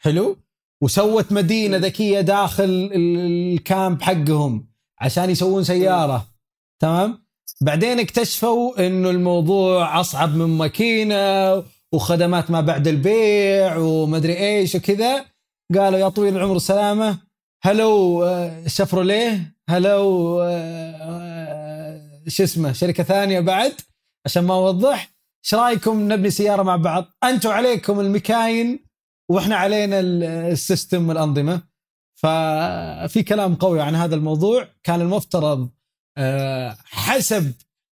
حلو؟ 0.01 0.37
وسوت 0.83 1.33
مدينة 1.33 1.77
ذكية 1.77 2.21
داخل 2.21 2.65
ال- 2.65 3.55
الكامب 3.55 4.03
حقهم 4.03 4.67
عشان 4.99 5.31
يسوون 5.31 5.65
سيارة. 5.65 6.27
تمام؟ 6.81 7.25
بعدين 7.61 8.01
اكتشفوا 8.01 8.87
إنه 8.87 9.11
الموضوع 9.11 10.01
أصعب 10.01 10.37
من 10.37 10.59
ماكينة 10.59 11.63
وخدمات 11.93 12.51
ما 12.51 12.61
بعد 12.61 12.89
البيع 12.89 13.77
ومدري 13.77 14.37
إيش 14.39 14.75
وكذا. 14.75 15.25
قالوا 15.75 15.99
يا 15.99 16.09
طويل 16.09 16.37
العمر 16.37 16.53
والسلامه 16.53 17.19
هلو 17.65 18.25
آه، 18.25 18.67
شفروليه 18.67 19.55
هلو 19.69 20.41
آه، 20.41 20.47
آه، 21.01 22.23
شو 22.29 22.45
اسمه 22.45 22.73
شركة 22.73 23.03
ثانية 23.03 23.41
بعد 23.41 23.73
عشان 24.27 24.45
ما 24.45 24.55
أوضح. 24.55 25.11
إيش 25.45 25.55
رأيكم 25.55 26.13
نبني 26.13 26.31
سيارة 26.31 26.63
مع 26.63 26.77
بعض؟ 26.77 27.05
أنتم 27.25 27.51
عليكم 27.51 28.01
المكاين 28.01 28.85
وإحنا 29.31 29.57
علينا 29.57 30.01
ال- 30.01 30.23
السيستم 30.25 31.09
والأنظمة. 31.09 31.63
ففي 32.15 33.23
كلام 33.29 33.55
قوي 33.55 33.81
عن 33.83 33.95
هذا 33.95 34.15
الموضوع. 34.15 34.69
كان 34.83 35.01
المفترض 35.01 35.71
حسب 36.85 37.53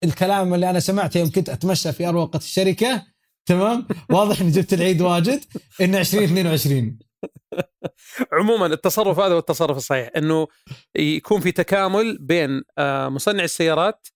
الكلام 0.04 0.54
اللي 0.54 0.70
أنا 0.70 0.80
سمعته 0.80 1.18
يوم 1.18 1.32
كنت 1.32 1.50
أتمشى 1.50 1.92
في 1.92 2.08
أروقة 2.10 2.38
الشركة. 2.38 3.04
تمام؟ 3.46 3.88
واضح 4.10 4.42
إني 4.42 4.52
جبت 4.52 4.74
العيد 4.74 5.02
واجد. 5.02 5.44
انه 5.82 5.98
2022 6.00 7.00
عموما 8.34 8.66
التصرف 8.66 9.20
هذا 9.20 9.34
هو 9.34 9.38
التصرف 9.40 9.78
الصحيح 9.78 10.10
إنه 10.18 10.48
يكون 10.96 11.40
في 11.42 11.52
تكامل 11.52 12.18
بين 12.22 12.62
آه، 12.78 13.10
مصنع 13.10 13.44
السيارات 13.44 14.08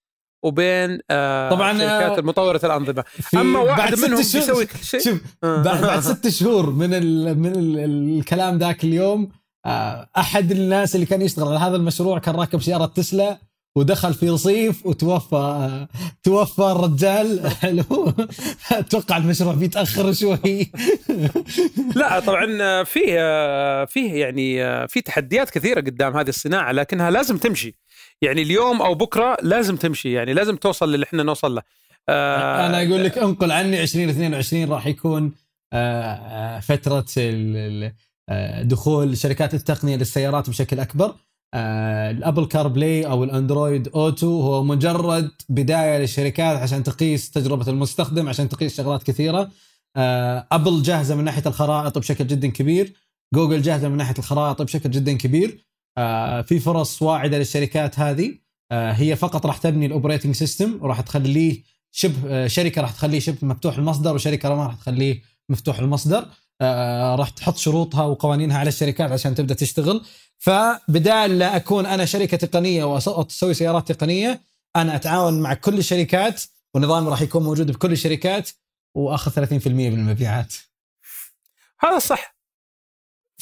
وبين 0.45 0.99
آه، 1.11 1.49
طبعاً، 1.49 1.73
شركات 1.73 2.11
آه، 2.11 2.19
المطورة 2.19 2.61
الأنظمة 2.63 3.03
أما 3.33 3.59
واحد 3.59 3.77
بعد 3.77 3.95
ست 3.95 4.05
منهم 4.05 4.23
شهور- 4.23 4.41
بيسوي 4.45 4.65
كل 4.65 4.83
شيء 4.83 4.99
شوف. 5.01 5.21
بعد, 5.43 5.81
بعد 5.81 5.99
ست 5.99 6.27
شهور 6.27 6.69
من 6.69 6.93
ال 6.93 7.39
من 7.39 7.55
ال 7.55 7.79
الكلام 8.19 8.57
ذاك 8.57 8.83
اليوم 8.83 9.29
أحد 10.17 10.51
الناس 10.51 10.95
اللي 10.95 11.05
كان 11.05 11.21
يشتغل 11.21 11.47
على 11.47 11.59
هذا 11.59 11.75
المشروع 11.75 12.19
كان 12.19 12.35
راكب 12.35 12.61
سيارة 12.61 12.85
تسلا 12.85 13.39
ودخل 13.75 14.13
في 14.13 14.29
رصيف 14.29 14.85
وتوفى 14.85 15.87
توفى 16.23 16.61
الرجال. 16.61 17.51
حلو. 17.51 18.13
أتوقع 18.71 19.17
المشروع 19.17 19.53
بيتأخر 19.53 20.13
شوي. 20.13 20.71
لا 21.95 22.19
طبعا 22.19 22.83
فيه 22.83 23.85
فيه 23.85 24.13
يعني 24.13 24.87
في 24.87 25.01
تحديات 25.01 25.49
كثيرة 25.49 25.81
قدام 25.81 26.17
هذه 26.17 26.29
الصناعة 26.29 26.71
لكنها 26.71 27.11
لازم 27.11 27.37
تمشي. 27.37 27.75
يعني 28.21 28.41
اليوم 28.41 28.81
أو 28.81 28.95
بكرة 28.95 29.37
لازم 29.41 29.75
تمشي 29.75 30.11
يعني 30.11 30.33
لازم 30.33 30.55
توصل 30.55 30.91
للي 30.91 31.05
إحنا 31.05 31.23
نوصل 31.23 31.55
له. 31.55 31.61
آه، 32.09 32.67
أنا 32.67 32.87
أقول 32.87 33.03
لك 33.03 33.17
انقل 33.17 33.51
عني 33.51 33.83
2022 33.83 34.71
راح 34.71 34.87
يكون 34.87 35.31
آه، 35.73 36.13
آه، 36.13 36.59
فترة 36.59 37.05
آه، 38.29 38.61
دخول 38.61 39.17
شركات 39.17 39.53
التقنية 39.53 39.95
للسيارات 39.95 40.49
بشكل 40.49 40.79
أكبر. 40.79 41.15
آه، 41.53 42.11
ال 42.11 42.45
Apple 42.45 42.67
CarPlay 42.67 43.05
أو 43.05 43.23
ال 43.23 43.31
Android 43.31 43.87
Auto 43.87 44.41
هو 44.41 44.63
مجرد 44.63 45.31
بداية 45.49 45.99
للشركات 45.99 46.57
عشان 46.57 46.83
تقيس 46.83 47.31
تجربة 47.31 47.69
المستخدم 47.69 48.29
عشان 48.29 48.49
تقيس 48.49 48.77
شغلات 48.77 49.03
كثيرة. 49.03 49.51
آه، 49.95 50.47
أبل 50.51 50.81
جاهزة 50.81 51.15
من 51.15 51.23
ناحية 51.23 51.43
الخرائط 51.45 51.97
بشكل 51.97 52.27
جدا 52.27 52.47
كبير. 52.47 52.93
جوجل 53.35 53.61
جاهزة 53.61 53.89
من 53.89 53.97
ناحية 53.97 54.15
الخرائط 54.19 54.61
بشكل 54.61 54.91
جدا 54.91 55.13
كبير. 55.13 55.65
آه، 55.97 56.41
في 56.41 56.59
فرص 56.59 57.01
واعدة 57.01 57.37
للشركات 57.37 57.99
هذه. 57.99 58.33
هي 58.71 59.15
فقط 59.15 59.45
راح 59.45 59.57
تبني 59.57 59.85
ال 59.85 59.90
operating 59.90 60.35
system 60.35 60.79
وراح 60.81 61.01
تخليه 61.01 61.63
شبه 61.91 62.47
شركة 62.47 62.81
راح 62.81 62.91
تخليه 62.91 63.19
شبه 63.19 63.37
مفتوح 63.41 63.77
المصدر 63.77 64.15
وشركة 64.15 64.55
ما 64.55 64.65
راح 64.65 64.75
تخليه 64.75 65.21
مفتوح 65.49 65.79
المصدر. 65.79 66.25
راح 67.15 67.29
تحط 67.29 67.57
شروطها 67.57 68.03
وقوانينها 68.03 68.57
على 68.57 68.67
الشركات 68.67 69.11
عشان 69.11 69.35
تبدأ 69.35 69.53
تشتغل. 69.53 70.05
فبدال 70.37 71.39
لا 71.39 71.55
أكون 71.55 71.85
أنا 71.85 72.05
شركة 72.05 72.37
تقنية 72.37 72.83
وأسوي 72.83 73.53
سيارات 73.53 73.91
تقنية 73.91 74.41
أنا 74.75 74.95
أتعاون 74.95 75.41
مع 75.41 75.53
كل 75.53 75.77
الشركات 75.77 76.41
ونظامي 76.73 77.09
راح 77.09 77.21
يكون 77.21 77.43
موجود 77.43 77.71
بكل 77.71 77.91
الشركات 77.91 78.49
وأخذ 78.95 79.31
30% 79.31 79.67
من 79.67 79.93
المبيعات. 79.93 80.53
هذا 81.79 81.99
صح. 81.99 82.39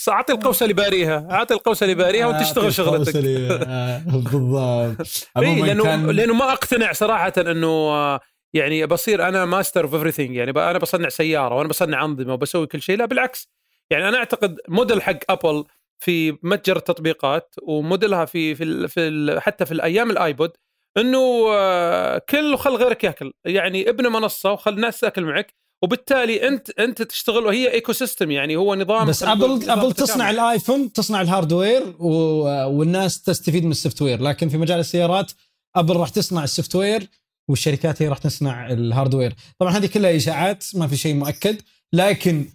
أعطي 0.10 0.34
القوس 0.34 0.64
اللي 0.64 0.74
باريها. 0.74 1.28
أعطي 1.32 1.54
القوس 1.54 1.84
اللي 1.84 1.96
باريها 1.96 2.26
وأنت 2.26 2.42
تشتغل 2.42 2.74
شغلتك. 2.74 3.16
آه، 3.16 3.98
بالضبط. 3.98 5.08
اي 5.38 5.62
لأنه 5.62 5.84
كان... 5.84 6.10
لأنه 6.10 6.34
ما 6.34 6.52
أقتنع 6.52 6.94
صراحة 6.94 7.34
أنه 7.38 7.68
آه، 7.68 8.20
يعني 8.58 8.86
بصير 8.86 9.28
أنا 9.28 9.46
master 9.46 9.84
of 9.84 9.94
everything 9.94 10.36
يعني 10.36 10.52
أنا 10.52 10.78
بصنع 10.78 11.10
سيارة 11.10 11.56
وأنا 11.56 11.70
بصنع 11.70 12.06
أنظمة 12.06 12.34
وبسوي 12.34 12.68
كل 12.68 12.82
شيء. 12.82 12.98
لا 12.98 13.06
بالعكس. 13.06 13.50
يعني 13.90 14.10
أنا 14.10 14.18
أعتقد 14.18 14.60
موديل 14.68 15.02
حق 15.02 15.20
ابل 15.30 15.66
في 16.00 16.38
متجر 16.44 16.78
التطبيقات 16.78 17.56
وموديلها 17.62 18.26
في 18.26 18.56
في, 18.56 18.88
في 18.88 19.36
حتى 19.42 19.66
في 19.66 19.72
الأيام 19.72 20.12
ال 20.12 20.20
iPod 20.20 20.52
إنه 20.98 21.48
آه، 21.50 22.18
كل 22.30 22.54
وخل 22.54 22.76
غيرك 22.76 23.04
يأكل. 23.04 23.34
يعني 23.46 23.90
ابني 23.90 24.10
منصة 24.10 24.52
وخل 24.52 24.74
الناس 24.74 25.00
تأكل 25.00 25.24
معك 25.24 25.54
وبالتالي 25.84 26.48
أنت 26.48 26.70
أنت 26.80 27.02
تشتغل 27.02 27.46
وهي 27.46 27.72
ecosystem 27.74 28.32
يعني 28.32 28.56
هو 28.56 28.76
نظام 28.76 29.08
بس 29.08 29.24
ابل 29.24 29.70
ابل 29.70 29.94
تصنع 29.94 30.30
الآيفون 30.30 30.94
تصنع 30.94 31.22
ال 31.22 31.30
hardware 31.30 31.96
والناس 32.00 33.22
تستفيد 33.22 33.66
من 33.66 33.72
ال 33.72 34.02
software 34.02 34.22
لكن 34.22 34.50
في 34.50 34.58
مجال 34.58 34.80
السيارات 34.80 35.32
ابل 35.76 35.96
راح 35.96 36.10
تصنع 36.10 36.44
ال 36.44 36.76
software 36.76 37.10
والشركات 37.50 38.02
هي 38.02 38.08
راح 38.08 38.18
تصنع 38.18 38.72
ال 38.72 38.78
hardware. 38.78 39.34
طبعا 39.60 39.78
هذه 39.78 39.86
كلها 39.86 40.16
اشاعات 40.16 40.66
ما 40.76 40.88
في 40.88 40.98
شيء 40.98 41.16
مؤكد. 41.16 41.58
لكن 41.94 42.46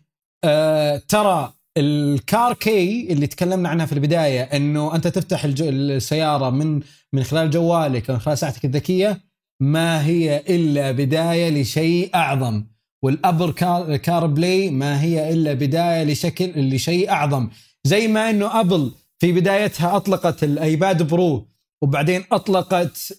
آه 0.44 1.02
ترى 1.08 1.52
ال 1.78 1.97
car 1.97 2.52
key 2.54 3.12
اللي 3.12 3.26
تكلمنا 3.26 3.68
عنها 3.68 3.86
في 3.86 3.92
البداية 3.92 4.42
إنه 4.42 4.94
أنت 4.94 5.08
تفتح 5.08 5.44
السيارة 5.44 6.50
من 6.50 6.80
من 7.12 7.24
خلال 7.24 7.50
جوالك 7.50 8.10
أو 8.10 8.16
من 8.16 8.20
خلال 8.20 8.38
ساعتك 8.38 8.64
الذكية 8.64 9.20
ما 9.60 10.06
هي 10.06 10.36
إلا 10.48 10.92
بداية 10.92 11.50
لشيء 11.50 12.10
أعظم. 12.14 12.64
وال 13.02 13.50
Apple 13.50 13.96
Car, 13.96 14.26
CarPlay 14.26 14.70
ما 14.70 15.02
هي 15.02 15.32
إلا 15.32 15.52
بداية 15.52 16.04
لشكل 16.04 16.74
لشيء 16.74 17.10
أعظم. 17.10 17.48
زي 17.84 18.08
ما 18.08 18.30
إنه 18.30 18.60
أبل 18.60 18.92
في 19.18 19.32
بدايتها 19.32 19.96
أطلقت 19.96 20.44
ال 20.44 20.56
iPad 20.56 21.02
Pro 21.02 21.46
وبعدين 21.82 22.24
أطلقت 22.32 23.12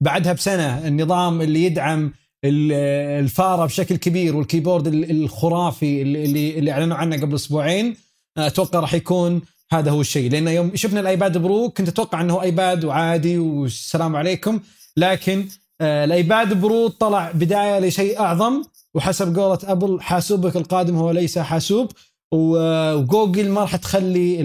بعدها 0.00 0.32
بسنة 0.32 0.88
النظام 0.88 1.42
اللي 1.42 1.64
يدعم 1.64 2.12
الفارة 2.44 3.66
بشكل 3.66 3.96
كبير 3.96 4.36
وال 4.36 4.46
keyboard 4.46 4.86
الخرافي 4.86 6.02
اللي 6.02 6.58
اللي 6.58 6.70
أعلنوا 6.72 6.96
عنه 6.96 7.20
قبل 7.20 7.34
أسبوعين. 7.34 7.96
أتوقع 8.38 8.80
راح 8.80 8.94
يكون 8.94 9.42
هذا 9.72 9.90
هو 9.90 10.00
الشيء. 10.00 10.30
لأن 10.30 10.48
يوم 10.48 10.70
شفنا 10.74 11.00
ال 11.00 11.08
iPad 11.08 11.38
Pro 11.38 11.70
كنت 11.70 11.88
أتوقع 11.88 12.20
إنه 12.20 12.42
iPad 12.42 12.84
وعادي 12.84 13.38
والسلام 13.38 14.16
عليكم. 14.16 14.60
لكن 14.96 15.48
آه، 15.80 16.04
ال 16.04 16.15
iPad 16.15 16.60
Pro 16.60 16.88
طلع 16.88 17.30
بداية 17.30 17.78
لشيء 17.78 18.20
أعظم 18.20 18.62
وحسب 18.94 19.38
قولة 19.38 19.58
أبل 19.64 20.00
حاسوبك 20.00 20.56
القادم 20.56 20.96
هو 20.96 21.10
ليس 21.10 21.38
حاسوب. 21.38 21.92
وجوجل 22.32 23.48
ما 23.48 23.60
راح 23.60 23.76
تخلي 23.76 24.36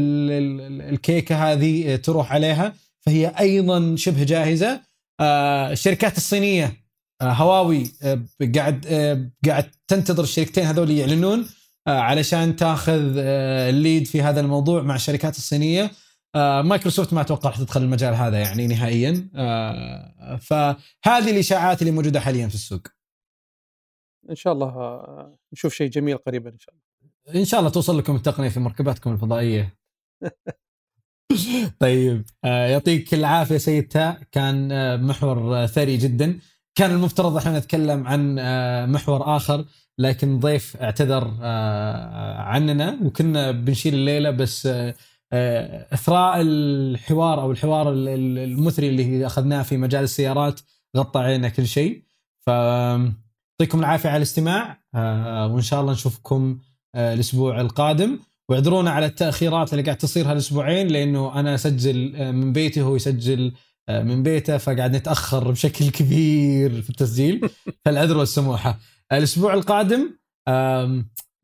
الكيكة 0.89 1.51
هذه 1.51 1.95
تروح 1.95 2.33
عليها. 2.33 2.73
فهي 3.05 3.27
أيضا 3.39 3.95
شبه 3.95 4.23
جاهزة. 4.23 4.81
آه، 5.19 5.71
الشركات 5.71 6.17
الصينية 6.17 6.73
آه، 7.21 7.31
هواوي 7.31 7.91
قاعد 8.55 8.85
قاعد 9.45 9.71
تنتظر 9.87 10.23
الشركتين 10.23 10.63
هذول 10.63 10.91
يعلنون 10.91 11.45
علشان 11.87 12.55
تاخذ 12.55 13.17
ال 13.69 13.77
lead 13.77 14.07
في 14.07 14.21
هذا 14.21 14.39
الموضوع 14.39 14.81
مع 14.81 14.95
الشركات 14.95 15.37
الصينية. 15.37 15.91
آه 16.35 16.61
مايكروسوفت 16.61 17.13
ما 17.13 17.21
أتوقع 17.21 17.49
راح 17.49 17.57
تدخل 17.57 17.81
المجال 17.81 18.13
هذا 18.13 18.39
يعني 18.39 18.67
نهائيا. 18.67 19.29
آه 19.35 20.35
فهذه 20.35 21.31
الإشاعات 21.31 21.81
اللي 21.81 21.91
موجودة 21.91 22.19
حاليا 22.19 22.47
في 22.47 22.55
السوق. 22.55 22.87
إن 24.29 24.35
شاء 24.35 24.53
الله 24.53 24.67
آه، 24.67 25.37
نشوف 25.53 25.73
شيء 25.73 25.89
جميل 25.89 26.17
قريبا 26.17 26.49
إن 26.49 26.59
شاء 26.59 26.75
الله. 26.75 27.39
إن 27.39 27.45
شاء 27.45 27.59
الله 27.59 27.71
توصل 27.71 27.97
لكم 27.97 28.15
التقنية 28.15 28.49
في 28.49 28.59
مركباتكم 28.59 29.11
الفضائية. 29.13 29.77
طيب 31.79 32.23
آه 32.43 32.67
يعطيك 32.67 33.13
العافية 33.13 33.57
سيد 33.57 33.87
تاء. 33.87 34.21
كان 34.31 34.71
آه 34.71 34.95
محور 34.97 35.65
ثري 35.67 35.97
جدا. 35.97 36.39
كان 36.75 36.91
المفترض 36.91 37.37
إحنا 37.37 37.59
نتكلم 37.59 38.07
عن 38.07 38.39
آه 38.39 38.85
محور 38.85 39.35
آخر 39.37 39.65
لكن 39.97 40.39
ضيف 40.39 40.77
اعتذر 40.77 41.37
آه 41.41 42.37
عننا. 42.37 42.99
وكنا 43.03 43.51
بنشيل 43.51 43.93
الليلة 43.93 44.29
بس 44.31 44.65
آه 44.65 44.95
آه، 45.35 45.87
إثراء 45.93 46.41
الحوار 46.41 47.41
أو 47.41 47.51
الحوار 47.51 47.93
المثري 47.93 48.89
اللي 48.89 49.25
أخذناه 49.25 49.63
في 49.63 49.77
مجال 49.77 50.03
السيارات 50.03 50.59
غطى 50.97 51.19
علينا 51.19 51.49
كل 51.49 51.67
شيء. 51.67 52.03
ف 52.45 52.47
يعطيكم 52.47 53.79
العافية 53.79 54.09
على 54.09 54.17
الاستماع 54.17 54.79
آه، 54.95 55.47
وإن 55.47 55.61
شاء 55.61 55.81
الله 55.81 55.93
نشوفكم 55.93 56.59
آه، 56.95 57.13
الأسبوع 57.13 57.61
القادم. 57.61 58.19
واعذرونا 58.49 58.91
على 58.91 59.05
التأخيرات 59.05 59.73
اللي 59.73 59.83
قاعد 59.83 59.97
تصير 59.97 60.31
هالأسبوعين 60.31 60.87
لأنه 60.87 61.39
أنا 61.39 61.55
أسجل 61.55 62.33
من 62.33 62.53
بيتي 62.53 62.81
وهو 62.81 62.95
يسجل 62.95 63.53
من 63.89 64.23
بيته 64.23 64.57
فقاعد 64.57 64.95
نتأخر 64.95 65.51
بشكل 65.51 65.89
كبير 65.89 66.81
في 66.81 66.89
التسجيل. 66.89 67.49
فالعذر 67.85 68.17
والسموحة. 68.17 68.79
الأسبوع 69.11 69.53
القادم 69.53 70.17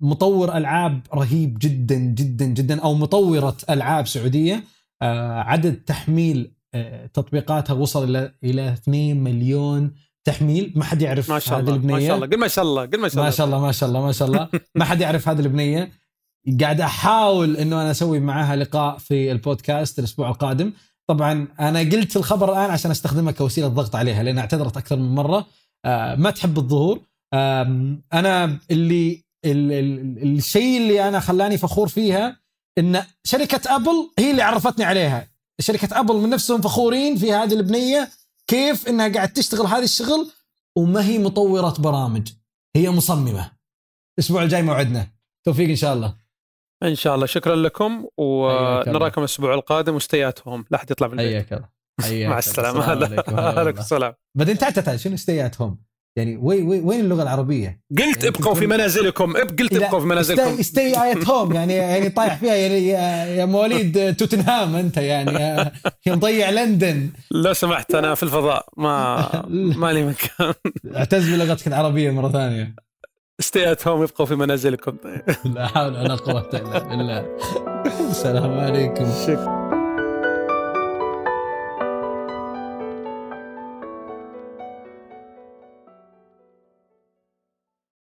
مطور 0.02 0.58
ألعاب 0.58 1.02
رهيب 1.14 1.58
جدا 1.62 1.96
جدا 1.96 2.46
جدا 2.46 2.82
أو 2.82 2.94
مطورة 2.94 3.58
ألعاب 3.70 4.08
سعودية. 4.08 4.64
آه، 5.02 5.40
عدد 5.40 5.76
تحميل 5.76 6.56
آه، 6.74 7.06
تطبيقاتها 7.06 7.74
وصل 7.74 8.10
إلى 8.10 8.34
إلى 8.44 8.74
2 8.74 9.24
مليون 9.24 9.92
تحميل. 10.24 10.74
ما 10.76 10.84
حد 10.84 11.02
يعرف 11.02 11.32
ما 11.32 11.40
شاء 11.40 11.60
الله 11.60 11.72
هذه 11.72 11.76
البنية. 11.76 11.94
ما 11.94 12.08
شاء 12.08 12.16
الله. 12.16 12.28
قل 12.28 12.40
ما 12.40 12.48
شاء 12.48 12.66
الله 12.66 12.86
قل 12.86 13.00
ما 13.00 13.08
شاء 13.08 13.16
الله. 13.16 13.26
ما 13.26 13.32
شاء 13.32 13.48
الله 13.48 13.62
ما 13.62 13.72
شاء 13.72 13.90
الله 13.90 14.06
ما 14.06 14.12
شاء 14.12 14.28
الله. 14.28 14.50
ما 14.76 14.86
حد 14.86 15.02
يعرف 15.02 15.30
هذه 15.30 15.40
البنية. 15.40 15.92
قاعد 16.62 16.82
أحاول 16.82 17.58
إنه 17.58 17.82
أنا 17.82 17.92
أسوي 17.92 18.20
معاها 18.20 18.56
لقاء 18.56 18.98
في 18.98 19.32
البودكاست 19.32 20.00
الأسبوع 20.00 20.30
القادم. 20.30 20.74
طبعا 21.08 21.48
أنا 21.60 21.80
قلت 21.80 22.18
الخبر 22.18 22.52
الآن 22.52 22.72
عشان 22.72 22.92
أستخدمها 22.92 23.32
كوسيلة 23.32 23.68
ضغط 23.68 23.96
عليها 23.96 24.24
لأن 24.24 24.38
اعتذرت 24.38 24.78
أكثر 24.78 24.96
من 24.96 25.16
مرة. 25.16 25.48
آه، 25.86 26.16
ما 26.16 26.32
تحب 26.32 26.58
الظهور. 26.58 27.02
أنا 28.14 28.60
اللي 28.72 29.24
ال 29.46 29.72
ال 29.72 30.38
الشيء 30.38 30.78
اللي 30.78 31.08
أنا 31.08 31.20
خلاني 31.20 31.58
فخور 31.58 31.88
فيها 31.88 32.40
إن 32.78 33.04
شركة 33.24 33.76
أبل 33.76 34.12
هي 34.20 34.32
اللي 34.32 34.42
عرفتني 34.42 34.86
عليها. 34.86 35.28
شركة 35.62 36.00
أبل 36.00 36.16
من 36.16 36.30
نفسهم 36.30 36.62
فخورين 36.62 37.16
في 37.16 37.34
هذه 37.34 37.54
البنية 37.54 38.10
كيف 38.48 38.88
إنها 38.88 39.08
قاعد 39.08 39.34
تشتغل 39.34 39.66
هذا 39.66 39.84
الشغل 39.84 40.32
وما 40.78 41.06
هي 41.06 41.20
مطورة 41.20 41.76
برامج 41.80 42.32
هي 42.76 42.90
مصممة. 42.90 43.52
الأسبوع 44.20 44.44
الجاي 44.44 44.62
موعدنا. 44.62 45.08
توفيق 45.46 45.70
إن 45.70 45.76
شاء 45.76 45.94
الله. 45.94 46.16
إن 46.84 46.96
شاء 46.96 47.16
الله. 47.16 47.26
شكرا 47.26 47.56
لكم 47.56 48.06
ونراكم 48.18 49.22
الأسبوع 49.22 49.54
القادم 49.54 49.94
و 49.94 50.00
stay 50.00 50.27
at 50.27 50.40
home 50.40 50.66
لا 50.72 50.78
احد 50.78 50.92
يطلع 50.92 51.08
من 51.08 51.20
البيت 51.20 51.50
حياك 51.50 51.54
الله. 51.54 52.30
مع 52.30 52.38
السلامة. 52.38 52.84
عليكم. 53.40 53.80
السلام. 53.80 54.14
بعدين 54.36 54.58
تعال 54.58 55.00
شنو 55.00 55.14
stay 55.14 55.44
at 55.44 55.59
home 55.59 55.90
يعني 56.18 56.38
وين 56.38 56.68
وين 56.68 56.84
وين 56.84 57.00
اللغة 57.00 57.24
العربية؟ 57.24 57.82
قلت 57.98 58.24
يعني 58.24 58.38
ابقوا 58.38 58.54
في 58.54 58.68
منازلكم. 58.68 59.34
قلت 59.34 59.74
ابقوا 59.74 60.00
في 60.00 60.06
منازلكم. 60.06 60.62
stay 60.62 61.04
at 61.04 61.28
home 61.30 61.54
يعني 61.54 61.74
يعني 61.74 62.10
طايح 62.10 62.36
فيها 62.38 62.56
يعني 62.56 62.88
يا 63.38 63.46
مواليد 63.46 64.16
توتنهام 64.16 64.76
أنت 64.76 64.98
يعني. 64.98 65.32
يا 66.06 66.16
مضيع 66.16 66.50
لندن. 66.50 67.10
لو 67.32 67.54
سمحت 67.54 67.96
أنا 67.96 68.16
في 68.16 68.24
الفضاء. 68.24 68.66
ما 68.78 69.26
ما 69.82 69.94
لي 69.94 70.04
مكان. 70.06 70.54
اعتز 70.96 71.30
بلغتك 71.30 71.68
العربية 71.68 72.12
مرة 72.12 72.30
ثانية. 72.32 72.76
ستي 73.40 73.72
ات 73.72 73.88
هوم 73.88 74.02
ابقوا 74.02 74.26
في 74.26 74.36
منازلكم. 74.36 74.98
لا 75.46 75.68
حول 75.68 75.98
ولا 75.98 76.16
قوة 76.16 76.50
إلا 76.54 76.80
بالله. 76.80 77.38
السلام 78.10 78.60
عليكم. 78.60 79.12
شكرا 79.28 79.79